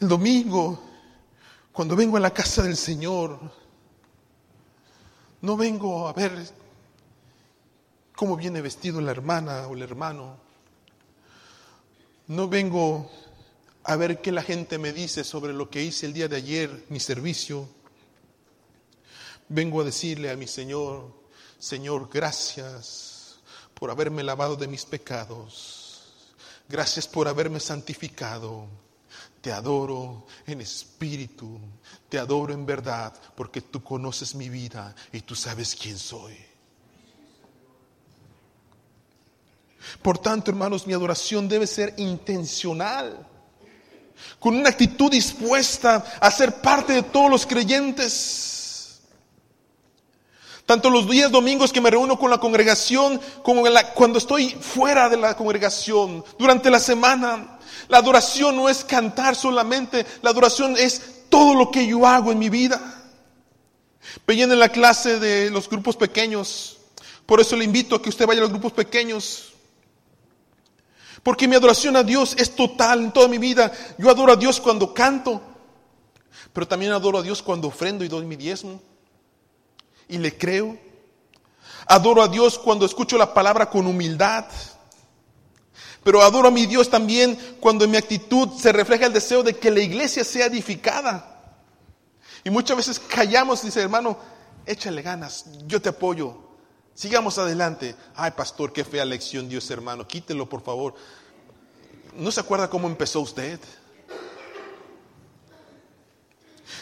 el 0.00 0.08
domingo, 0.08 0.82
cuando 1.70 1.94
vengo 1.94 2.16
a 2.16 2.20
la 2.20 2.34
casa 2.34 2.64
del 2.64 2.76
Señor, 2.76 3.38
no 5.40 5.56
vengo 5.56 6.08
a 6.08 6.12
ver 6.12 6.32
cómo 8.16 8.36
viene 8.36 8.62
vestido 8.62 9.00
la 9.00 9.12
hermana 9.12 9.68
o 9.68 9.74
el 9.74 9.82
hermano. 9.82 10.38
No 12.26 12.48
vengo 12.48 13.08
a 13.84 13.94
ver 13.94 14.20
qué 14.20 14.32
la 14.32 14.42
gente 14.42 14.78
me 14.78 14.92
dice 14.92 15.22
sobre 15.22 15.52
lo 15.52 15.70
que 15.70 15.82
hice 15.82 16.06
el 16.06 16.14
día 16.14 16.26
de 16.26 16.36
ayer, 16.36 16.86
mi 16.88 16.98
servicio. 16.98 17.68
Vengo 19.48 19.82
a 19.82 19.84
decirle 19.84 20.30
a 20.30 20.36
mi 20.36 20.48
Señor, 20.48 21.12
Señor, 21.58 22.08
gracias 22.12 23.38
por 23.74 23.90
haberme 23.90 24.24
lavado 24.24 24.56
de 24.56 24.66
mis 24.66 24.84
pecados. 24.84 26.24
Gracias 26.68 27.06
por 27.06 27.28
haberme 27.28 27.60
santificado. 27.60 28.66
Te 29.40 29.52
adoro 29.52 30.26
en 30.46 30.62
espíritu, 30.62 31.60
te 32.08 32.18
adoro 32.18 32.52
en 32.52 32.66
verdad, 32.66 33.14
porque 33.36 33.60
tú 33.60 33.84
conoces 33.84 34.34
mi 34.34 34.48
vida 34.48 34.96
y 35.12 35.20
tú 35.20 35.36
sabes 35.36 35.76
quién 35.76 35.98
soy. 35.98 36.55
Por 40.02 40.18
tanto, 40.18 40.50
hermanos, 40.50 40.86
mi 40.86 40.92
adoración 40.92 41.48
debe 41.48 41.66
ser 41.66 41.94
intencional, 41.96 43.26
con 44.38 44.56
una 44.56 44.70
actitud 44.70 45.10
dispuesta 45.10 46.04
a 46.20 46.30
ser 46.30 46.60
parte 46.60 46.92
de 46.94 47.02
todos 47.02 47.30
los 47.30 47.46
creyentes. 47.46 49.00
Tanto 50.64 50.90
los 50.90 51.08
días 51.08 51.30
domingos 51.30 51.72
que 51.72 51.80
me 51.80 51.90
reúno 51.90 52.18
con 52.18 52.30
la 52.30 52.38
congregación, 52.38 53.20
como 53.42 53.62
cuando 53.94 54.18
estoy 54.18 54.50
fuera 54.50 55.08
de 55.08 55.16
la 55.16 55.36
congregación, 55.36 56.24
durante 56.38 56.70
la 56.70 56.80
semana. 56.80 57.58
La 57.88 57.98
adoración 57.98 58.56
no 58.56 58.68
es 58.68 58.84
cantar 58.84 59.36
solamente, 59.36 60.04
la 60.22 60.30
adoración 60.30 60.76
es 60.76 61.28
todo 61.28 61.54
lo 61.54 61.70
que 61.70 61.86
yo 61.86 62.04
hago 62.04 62.32
en 62.32 62.38
mi 62.40 62.48
vida. 62.48 62.80
Veían 64.26 64.50
en 64.50 64.58
la 64.58 64.70
clase 64.70 65.20
de 65.20 65.50
los 65.50 65.68
grupos 65.68 65.96
pequeños, 65.96 66.78
por 67.26 67.40
eso 67.40 67.54
le 67.54 67.64
invito 67.64 67.94
a 67.94 68.02
que 68.02 68.08
usted 68.08 68.26
vaya 68.26 68.40
a 68.40 68.44
los 68.44 68.50
grupos 68.50 68.72
pequeños. 68.72 69.52
Porque 71.26 71.48
mi 71.48 71.56
adoración 71.56 71.96
a 71.96 72.04
Dios 72.04 72.36
es 72.38 72.54
total 72.54 73.02
en 73.02 73.10
toda 73.10 73.26
mi 73.26 73.38
vida. 73.38 73.72
Yo 73.98 74.08
adoro 74.08 74.32
a 74.32 74.36
Dios 74.36 74.60
cuando 74.60 74.94
canto, 74.94 75.42
pero 76.52 76.68
también 76.68 76.92
adoro 76.92 77.18
a 77.18 77.22
Dios 77.22 77.42
cuando 77.42 77.66
ofrendo 77.66 78.04
y 78.04 78.08
doy 78.08 78.24
mi 78.24 78.36
diezmo. 78.36 78.80
Y 80.06 80.18
le 80.18 80.38
creo. 80.38 80.78
Adoro 81.88 82.22
a 82.22 82.28
Dios 82.28 82.60
cuando 82.60 82.86
escucho 82.86 83.18
la 83.18 83.34
palabra 83.34 83.68
con 83.68 83.88
humildad. 83.88 84.44
Pero 86.04 86.22
adoro 86.22 86.46
a 86.46 86.52
mi 86.52 86.64
Dios 86.64 86.88
también 86.88 87.56
cuando 87.58 87.84
en 87.84 87.90
mi 87.90 87.96
actitud 87.96 88.48
se 88.56 88.70
refleja 88.70 89.06
el 89.06 89.12
deseo 89.12 89.42
de 89.42 89.56
que 89.56 89.72
la 89.72 89.80
iglesia 89.80 90.22
sea 90.22 90.46
edificada. 90.46 91.56
Y 92.44 92.50
muchas 92.50 92.76
veces 92.76 93.00
callamos 93.00 93.64
y 93.64 93.66
dice, 93.66 93.82
hermano, 93.82 94.16
échale 94.64 95.02
ganas, 95.02 95.46
yo 95.66 95.82
te 95.82 95.88
apoyo. 95.88 96.45
Sigamos 96.96 97.36
adelante. 97.36 97.94
Ay, 98.14 98.30
pastor, 98.30 98.72
qué 98.72 98.82
fea 98.82 99.04
lección 99.04 99.50
Dios, 99.50 99.70
hermano. 99.70 100.08
Quítelo, 100.08 100.48
por 100.48 100.62
favor. 100.62 100.94
¿No 102.14 102.30
se 102.32 102.40
acuerda 102.40 102.70
cómo 102.70 102.88
empezó 102.88 103.20
usted? 103.20 103.60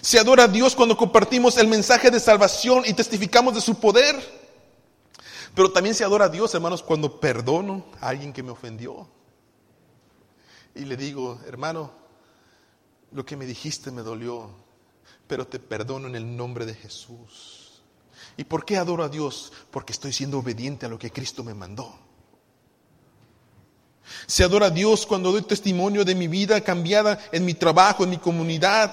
Se 0.01 0.21
adora 0.21 0.45
a 0.45 0.49
Dios 0.49 0.77
cuando 0.77 0.97
compartimos 0.97 1.57
el 1.57 1.67
mensaje 1.67 2.13
de 2.13 2.21
salvación 2.21 2.85
y 2.87 2.95
testificamos 2.95 3.57
de 3.57 3.61
su 3.61 3.81
poder. 3.81 4.15
Pero 5.53 5.73
también 5.73 5.97
se 5.97 6.05
adora 6.05 6.27
a 6.27 6.29
Dios, 6.29 6.55
hermanos, 6.55 6.85
cuando 6.85 7.19
perdono 7.19 7.85
a 8.01 8.11
alguien 8.11 8.33
que 8.33 8.45
me 8.45 8.53
ofendió. 8.53 9.09
Y 10.77 10.85
le 10.85 10.97
digo, 10.97 11.41
hermano, 11.45 11.91
lo 13.11 13.27
que 13.27 13.37
me 13.37 13.47
dijiste 13.47 13.91
me 13.91 14.03
dolió, 14.03 14.49
pero 15.27 15.45
te 15.45 15.59
perdono 15.59 16.07
en 16.07 16.15
el 16.15 16.37
nombre 16.37 16.67
de 16.67 16.75
Jesús. 16.75 17.64
¿Y 18.37 18.45
por 18.45 18.65
qué 18.65 18.77
adoro 18.77 19.05
a 19.05 19.09
Dios? 19.09 19.53
Porque 19.71 19.93
estoy 19.93 20.13
siendo 20.13 20.39
obediente 20.39 20.87
a 20.87 20.89
lo 20.89 20.99
que 20.99 21.11
Cristo 21.11 21.45
me 21.45 21.55
mandó. 21.55 21.95
Se 24.27 24.45
adora 24.45 24.67
a 24.67 24.71
Dios 24.71 25.07
cuando 25.07 25.33
doy 25.33 25.43
testimonio 25.43 26.05
de 26.05 26.15
mi 26.15 26.29
vida 26.29 26.61
cambiada 26.61 27.19
en 27.33 27.45
mi 27.45 27.55
trabajo, 27.55 28.05
en 28.05 28.11
mi 28.11 28.19
comunidad, 28.19 28.93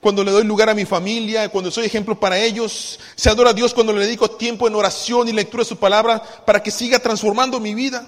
cuando 0.00 0.24
le 0.24 0.30
doy 0.30 0.44
lugar 0.44 0.68
a 0.68 0.74
mi 0.74 0.84
familia, 0.84 1.48
cuando 1.48 1.70
soy 1.70 1.86
ejemplo 1.86 2.18
para 2.18 2.38
ellos. 2.38 2.98
Se 3.14 3.30
adora 3.30 3.50
a 3.50 3.54
Dios 3.54 3.74
cuando 3.74 3.92
le 3.92 4.04
dedico 4.04 4.30
tiempo 4.30 4.66
en 4.66 4.74
oración 4.74 5.28
y 5.28 5.32
lectura 5.32 5.62
de 5.62 5.68
su 5.68 5.76
palabra 5.76 6.22
para 6.44 6.62
que 6.62 6.70
siga 6.70 6.98
transformando 6.98 7.60
mi 7.60 7.74
vida. 7.74 8.06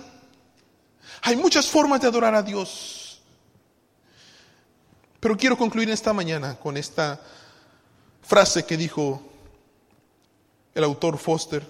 Hay 1.23 1.37
muchas 1.37 1.67
formas 1.67 2.01
de 2.01 2.09
adorar 2.09 2.35
a 2.35 2.43
Dios. 2.43 3.21
Pero 5.21 5.37
quiero 5.37 5.57
concluir 5.57 5.89
esta 5.89 6.13
mañana 6.13 6.57
con 6.57 6.77
esta 6.77 7.21
frase 8.23 8.65
que 8.65 8.77
dijo 8.77 9.23
el 10.75 10.85
autor 10.85 11.19
Foster, 11.19 11.65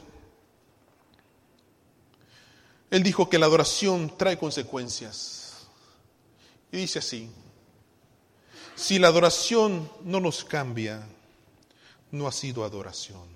él 2.91 3.03
dijo 3.03 3.29
que 3.29 3.39
la 3.39 3.47
adoración 3.47 4.17
trae 4.17 4.39
consecuencias. 4.39 5.67
Y 6.71 6.79
dice 6.79 7.01
así, 7.01 7.31
si 8.77 8.99
la 8.99 9.09
adoración 9.09 9.91
no 10.03 10.21
nos 10.21 10.45
cambia, 10.45 11.07
no 12.11 12.27
ha 12.27 12.33
sido 12.33 12.65
adoración. 12.65 13.29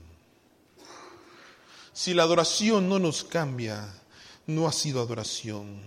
Si 1.92 2.14
la 2.14 2.22
adoración 2.22 2.88
no 2.88 2.98
nos 2.98 3.24
cambia, 3.24 3.92
no 4.46 4.68
ha 4.68 4.72
sido 4.72 5.00
adoración. 5.00 5.82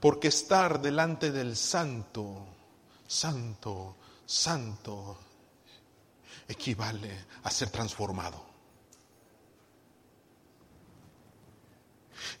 Porque 0.00 0.28
estar 0.28 0.80
delante 0.80 1.30
del 1.30 1.56
santo, 1.56 2.46
santo, 3.06 3.96
santo, 4.24 5.18
equivale 6.52 7.10
a 7.42 7.50
ser 7.50 7.70
transformado. 7.70 8.52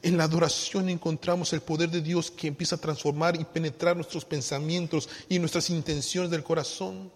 En 0.02 0.16
la 0.16 0.24
adoración 0.24 0.88
encontramos 0.88 1.52
el 1.52 1.60
poder 1.60 1.90
de 1.90 2.00
Dios 2.00 2.30
que 2.30 2.48
empieza 2.48 2.76
a 2.76 2.80
transformar 2.80 3.38
y 3.40 3.44
penetrar 3.44 3.96
nuestros 3.96 4.24
pensamientos 4.24 5.08
y 5.28 5.38
nuestras 5.38 5.70
intenciones 5.70 6.30
del 6.30 6.42
corazón. 6.42 7.10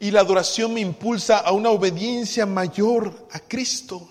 Y 0.00 0.10
la 0.10 0.20
adoración 0.20 0.74
me 0.74 0.80
impulsa 0.80 1.38
a 1.38 1.52
una 1.52 1.70
obediencia 1.70 2.46
mayor 2.46 3.28
a 3.32 3.40
Cristo. 3.40 4.08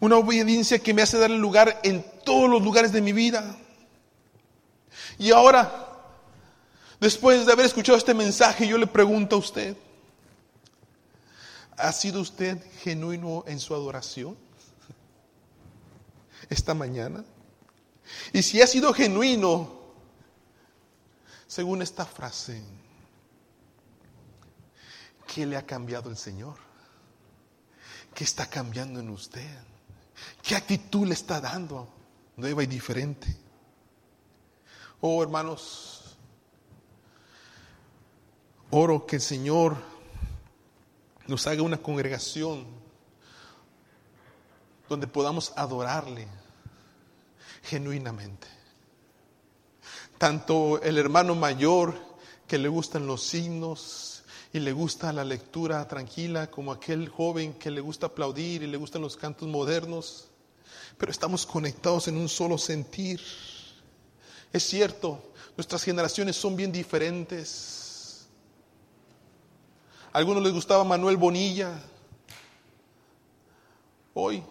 Una 0.00 0.16
obediencia 0.16 0.78
que 0.78 0.92
me 0.92 1.02
hace 1.02 1.18
dar 1.18 1.30
lugar 1.30 1.80
en 1.82 2.04
todos 2.24 2.50
los 2.50 2.62
lugares 2.62 2.92
de 2.92 3.00
mi 3.00 3.12
vida. 3.12 3.56
Y 5.18 5.30
ahora 5.30 5.93
Después 7.04 7.44
de 7.44 7.52
haber 7.52 7.66
escuchado 7.66 7.98
este 7.98 8.14
mensaje, 8.14 8.66
yo 8.66 8.78
le 8.78 8.86
pregunto 8.86 9.36
a 9.36 9.38
usted, 9.38 9.76
¿ha 11.76 11.92
sido 11.92 12.22
usted 12.22 12.58
genuino 12.78 13.44
en 13.46 13.60
su 13.60 13.74
adoración 13.74 14.38
esta 16.48 16.72
mañana? 16.72 17.22
Y 18.32 18.42
si 18.42 18.62
ha 18.62 18.66
sido 18.66 18.94
genuino, 18.94 19.82
según 21.46 21.82
esta 21.82 22.06
frase, 22.06 22.62
¿qué 25.26 25.44
le 25.44 25.58
ha 25.58 25.66
cambiado 25.66 26.08
el 26.08 26.16
Señor? 26.16 26.56
¿Qué 28.14 28.24
está 28.24 28.46
cambiando 28.46 28.98
en 29.00 29.10
usted? 29.10 29.58
¿Qué 30.42 30.56
actitud 30.56 31.06
le 31.06 31.12
está 31.12 31.38
dando? 31.38 31.86
Nueva 32.38 32.62
y 32.62 32.66
diferente. 32.66 33.36
Oh, 35.02 35.22
hermanos, 35.22 36.03
Oro 38.76 39.06
que 39.06 39.14
el 39.16 39.22
Señor 39.22 39.76
nos 41.28 41.46
haga 41.46 41.62
una 41.62 41.76
congregación 41.76 42.66
donde 44.88 45.06
podamos 45.06 45.52
adorarle 45.54 46.26
genuinamente. 47.62 48.48
Tanto 50.18 50.82
el 50.82 50.98
hermano 50.98 51.36
mayor 51.36 51.94
que 52.48 52.58
le 52.58 52.66
gustan 52.66 53.06
los 53.06 53.22
signos 53.22 54.24
y 54.52 54.58
le 54.58 54.72
gusta 54.72 55.12
la 55.12 55.22
lectura 55.22 55.86
tranquila, 55.86 56.50
como 56.50 56.72
aquel 56.72 57.08
joven 57.08 57.54
que 57.54 57.70
le 57.70 57.80
gusta 57.80 58.06
aplaudir 58.06 58.64
y 58.64 58.66
le 58.66 58.76
gustan 58.76 59.02
los 59.02 59.16
cantos 59.16 59.46
modernos. 59.46 60.26
pero 60.98 61.12
estamos 61.12 61.46
conectados 61.46 62.08
en 62.08 62.16
un 62.16 62.28
solo 62.28 62.58
sentir. 62.58 63.20
Es 64.52 64.64
cierto, 64.64 65.32
nuestras 65.56 65.84
generaciones 65.84 66.34
son 66.34 66.56
bien 66.56 66.72
diferentes. 66.72 67.83
Algunos 70.14 70.44
les 70.44 70.52
gustaba 70.52 70.84
Manuel 70.84 71.16
Bonilla. 71.16 71.72
Hoy, 74.14 74.44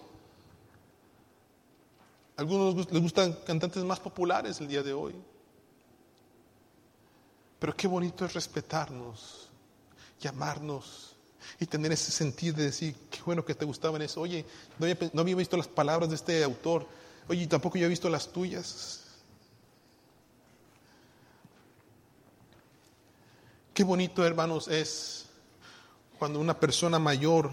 algunos 2.36 2.92
les 2.92 3.02
gustan 3.02 3.32
cantantes 3.46 3.82
más 3.86 3.98
populares 3.98 4.60
el 4.60 4.68
día 4.68 4.84
de 4.84 4.92
hoy. 4.92 5.16
Pero 7.60 7.78
qué 7.78 7.88
bonito 7.88 8.26
es 8.26 8.34
respetarnos, 8.34 9.48
llamarnos 10.20 11.16
y 11.62 11.66
tener 11.66 11.94
ese 11.94 12.12
sentido 12.12 12.58
de 12.58 12.64
decir, 12.64 12.94
qué 13.10 13.22
bueno 13.26 13.46
que 13.46 13.56
te 13.56 13.64
gustaban 13.64 14.02
eso. 14.02 14.20
Oye, 14.20 14.46
no 14.78 14.86
había, 14.86 14.98
no 15.14 15.22
había 15.22 15.38
visto 15.38 15.56
las 15.56 15.70
palabras 15.70 16.10
de 16.10 16.16
este 16.16 16.44
autor. 16.44 16.86
Oye, 17.30 17.48
tampoco 17.48 17.78
yo 17.78 17.86
he 17.86 17.90
visto 17.90 18.10
las 18.10 18.28
tuyas. 18.28 19.06
Qué 23.74 23.86
bonito, 23.86 24.26
hermanos, 24.26 24.68
es 24.68 25.23
cuando 26.24 26.40
una 26.40 26.58
persona 26.58 27.00
mayor 27.00 27.52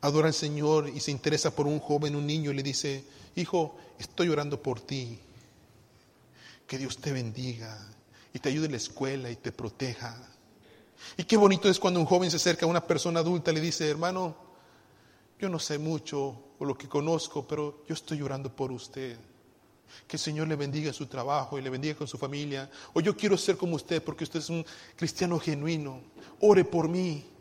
adora 0.00 0.26
al 0.26 0.34
Señor 0.34 0.88
y 0.88 0.98
se 0.98 1.12
interesa 1.12 1.54
por 1.54 1.68
un 1.68 1.78
joven, 1.78 2.16
un 2.16 2.26
niño, 2.26 2.50
y 2.50 2.54
le 2.54 2.64
dice, 2.64 3.04
hijo, 3.36 3.76
estoy 3.96 4.28
orando 4.28 4.60
por 4.60 4.80
ti. 4.80 5.16
Que 6.66 6.78
Dios 6.78 6.98
te 6.98 7.12
bendiga 7.12 7.78
y 8.34 8.40
te 8.40 8.48
ayude 8.48 8.64
en 8.66 8.72
la 8.72 8.78
escuela 8.78 9.30
y 9.30 9.36
te 9.36 9.52
proteja. 9.52 10.20
Y 11.16 11.22
qué 11.22 11.36
bonito 11.36 11.68
es 11.68 11.78
cuando 11.78 12.00
un 12.00 12.06
joven 12.06 12.28
se 12.28 12.38
acerca 12.38 12.66
a 12.66 12.68
una 12.68 12.84
persona 12.84 13.20
adulta 13.20 13.52
y 13.52 13.54
le 13.54 13.60
dice, 13.60 13.88
hermano, 13.88 14.34
yo 15.38 15.48
no 15.48 15.60
sé 15.60 15.78
mucho 15.78 16.56
o 16.58 16.64
lo 16.64 16.76
que 16.76 16.88
conozco, 16.88 17.46
pero 17.46 17.84
yo 17.86 17.94
estoy 17.94 18.20
orando 18.20 18.50
por 18.50 18.72
usted. 18.72 19.16
Que 20.08 20.16
el 20.16 20.20
Señor 20.20 20.48
le 20.48 20.56
bendiga 20.56 20.88
en 20.88 20.94
su 20.94 21.06
trabajo 21.06 21.56
y 21.56 21.62
le 21.62 21.70
bendiga 21.70 21.94
con 21.94 22.08
su 22.08 22.18
familia. 22.18 22.68
O 22.94 23.00
yo 23.00 23.16
quiero 23.16 23.38
ser 23.38 23.56
como 23.56 23.76
usted 23.76 24.02
porque 24.02 24.24
usted 24.24 24.40
es 24.40 24.50
un 24.50 24.66
cristiano 24.96 25.38
genuino. 25.38 26.00
Ore 26.40 26.64
por 26.64 26.88
mí. 26.88 27.35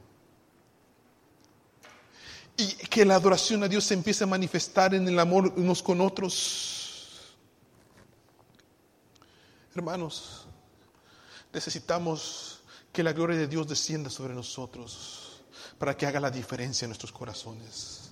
Y 2.58 2.68
que 2.88 3.04
la 3.06 3.16
adoración 3.16 3.64
a 3.64 3.68
Dios 3.68 3.84
se 3.84 3.94
empiece 3.94 4.24
a 4.24 4.28
manifestar 4.28 4.94
en 4.94 5.08
el 5.08 5.20
amor 5.20 5.54
unos 5.58 5.84
con 5.84 6.00
otros. 6.02 7.36
Hermanos, 9.76 10.46
Necesitamos 11.56 12.60
que 12.92 13.02
la 13.02 13.14
gloria 13.14 13.38
de 13.38 13.48
Dios 13.48 13.66
descienda 13.66 14.10
sobre 14.10 14.34
nosotros 14.34 15.42
para 15.80 15.96
que 15.96 16.06
haga 16.06 16.20
la 16.20 16.30
diferencia 16.30 16.84
en 16.84 16.90
nuestros 16.90 17.14
corazones. 17.14 18.10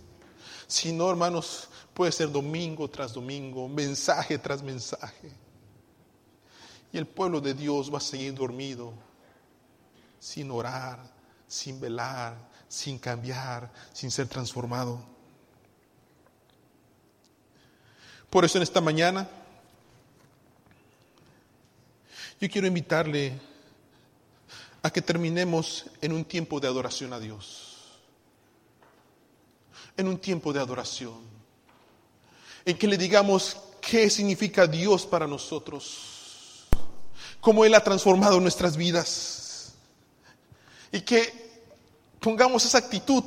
Si 0.66 0.94
no, 0.94 1.10
hermanos, 1.10 1.68
puede 1.94 2.14
ser 2.14 2.32
domingo 2.32 2.90
tras 2.90 3.12
domingo, 3.12 3.68
mensaje 3.68 4.38
tras 4.38 4.64
mensaje. 4.64 5.30
Y 6.94 6.98
el 6.98 7.06
pueblo 7.06 7.42
de 7.42 7.54
Dios 7.54 7.94
va 7.94 7.98
a 7.98 8.02
seguir 8.02 8.34
dormido, 8.34 8.94
sin 10.22 10.50
orar, 10.50 11.00
sin 11.46 11.82
velar, 11.82 12.38
sin 12.74 12.98
cambiar, 12.98 13.72
sin 13.94 14.10
ser 14.10 14.28
transformado. 14.28 15.00
Por 18.32 18.44
eso 18.44 18.58
en 18.58 18.64
esta 18.64 18.82
mañana 18.82 19.30
yo 22.42 22.50
quiero 22.50 22.66
invitarle 22.66 23.40
a 24.82 24.90
que 24.90 25.04
terminemos 25.04 25.86
en 26.02 26.14
un 26.14 26.26
tiempo 26.26 26.60
de 26.60 26.68
adoración 26.68 27.14
a 27.14 27.20
Dios. 27.20 28.00
En 29.96 30.08
un 30.08 30.18
tiempo 30.18 30.52
de 30.52 30.60
adoración. 30.60 31.22
En 32.66 32.76
que 32.76 32.88
le 32.88 32.98
digamos 32.98 33.56
qué 33.82 34.10
significa 34.10 34.66
Dios 34.66 35.06
para 35.06 35.28
nosotros. 35.28 36.66
Cómo 37.40 37.66
Él 37.66 37.76
ha 37.76 37.84
transformado 37.84 38.40
nuestras 38.40 38.76
vidas. 38.76 39.76
Y 40.92 41.02
que 41.02 41.43
pongamos 42.24 42.66
esa 42.66 42.78
actitud. 42.78 43.24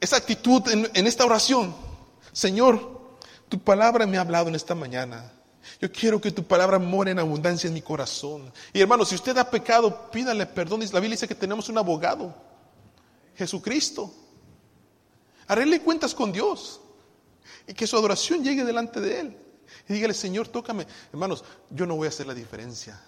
Esa 0.00 0.16
actitud 0.16 0.66
en, 0.70 0.90
en 0.94 1.06
esta 1.06 1.26
oración. 1.26 1.76
Señor, 2.32 3.18
tu 3.48 3.60
palabra 3.60 4.06
me 4.06 4.16
ha 4.16 4.22
hablado 4.22 4.48
en 4.48 4.54
esta 4.54 4.74
mañana. 4.74 5.30
Yo 5.78 5.92
quiero 5.92 6.20
que 6.20 6.30
tu 6.30 6.42
palabra 6.42 6.78
more 6.78 7.10
en 7.10 7.18
abundancia 7.18 7.68
en 7.68 7.74
mi 7.74 7.82
corazón. 7.82 8.50
Y 8.72 8.80
hermano, 8.80 9.04
si 9.04 9.14
usted 9.14 9.36
ha 9.36 9.50
pecado, 9.50 10.10
pídale 10.10 10.46
perdón. 10.46 10.80
La 10.80 11.00
Biblia 11.00 11.10
dice 11.10 11.28
que 11.28 11.34
tenemos 11.34 11.68
un 11.68 11.76
abogado, 11.76 12.34
Jesucristo. 13.36 14.12
Arregle 15.46 15.82
cuentas 15.82 16.14
con 16.14 16.32
Dios 16.32 16.80
y 17.66 17.74
que 17.74 17.86
su 17.86 17.96
adoración 17.96 18.42
llegue 18.42 18.64
delante 18.64 19.00
de 19.00 19.20
Él. 19.20 19.36
Y 19.86 19.92
dígale, 19.92 20.14
Señor, 20.14 20.48
tócame. 20.48 20.86
Hermanos, 21.12 21.44
yo 21.68 21.84
no 21.84 21.96
voy 21.96 22.06
a 22.06 22.08
hacer 22.08 22.26
la 22.26 22.34
diferencia. 22.34 22.98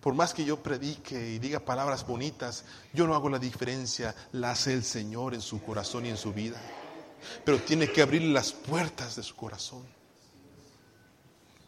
Por 0.00 0.14
más 0.14 0.34
que 0.34 0.44
yo 0.44 0.62
predique 0.62 1.32
y 1.32 1.38
diga 1.38 1.60
palabras 1.60 2.06
bonitas, 2.06 2.64
yo 2.92 3.06
no 3.06 3.14
hago 3.14 3.28
la 3.28 3.38
diferencia. 3.38 4.14
La 4.32 4.50
hace 4.52 4.72
el 4.72 4.84
Señor 4.84 5.34
en 5.34 5.40
su 5.40 5.62
corazón 5.62 6.06
y 6.06 6.10
en 6.10 6.16
su 6.16 6.32
vida. 6.32 6.60
Pero 7.44 7.58
tiene 7.60 7.90
que 7.90 8.02
abrir 8.02 8.22
las 8.22 8.52
puertas 8.52 9.16
de 9.16 9.22
su 9.22 9.34
corazón. 9.34 9.82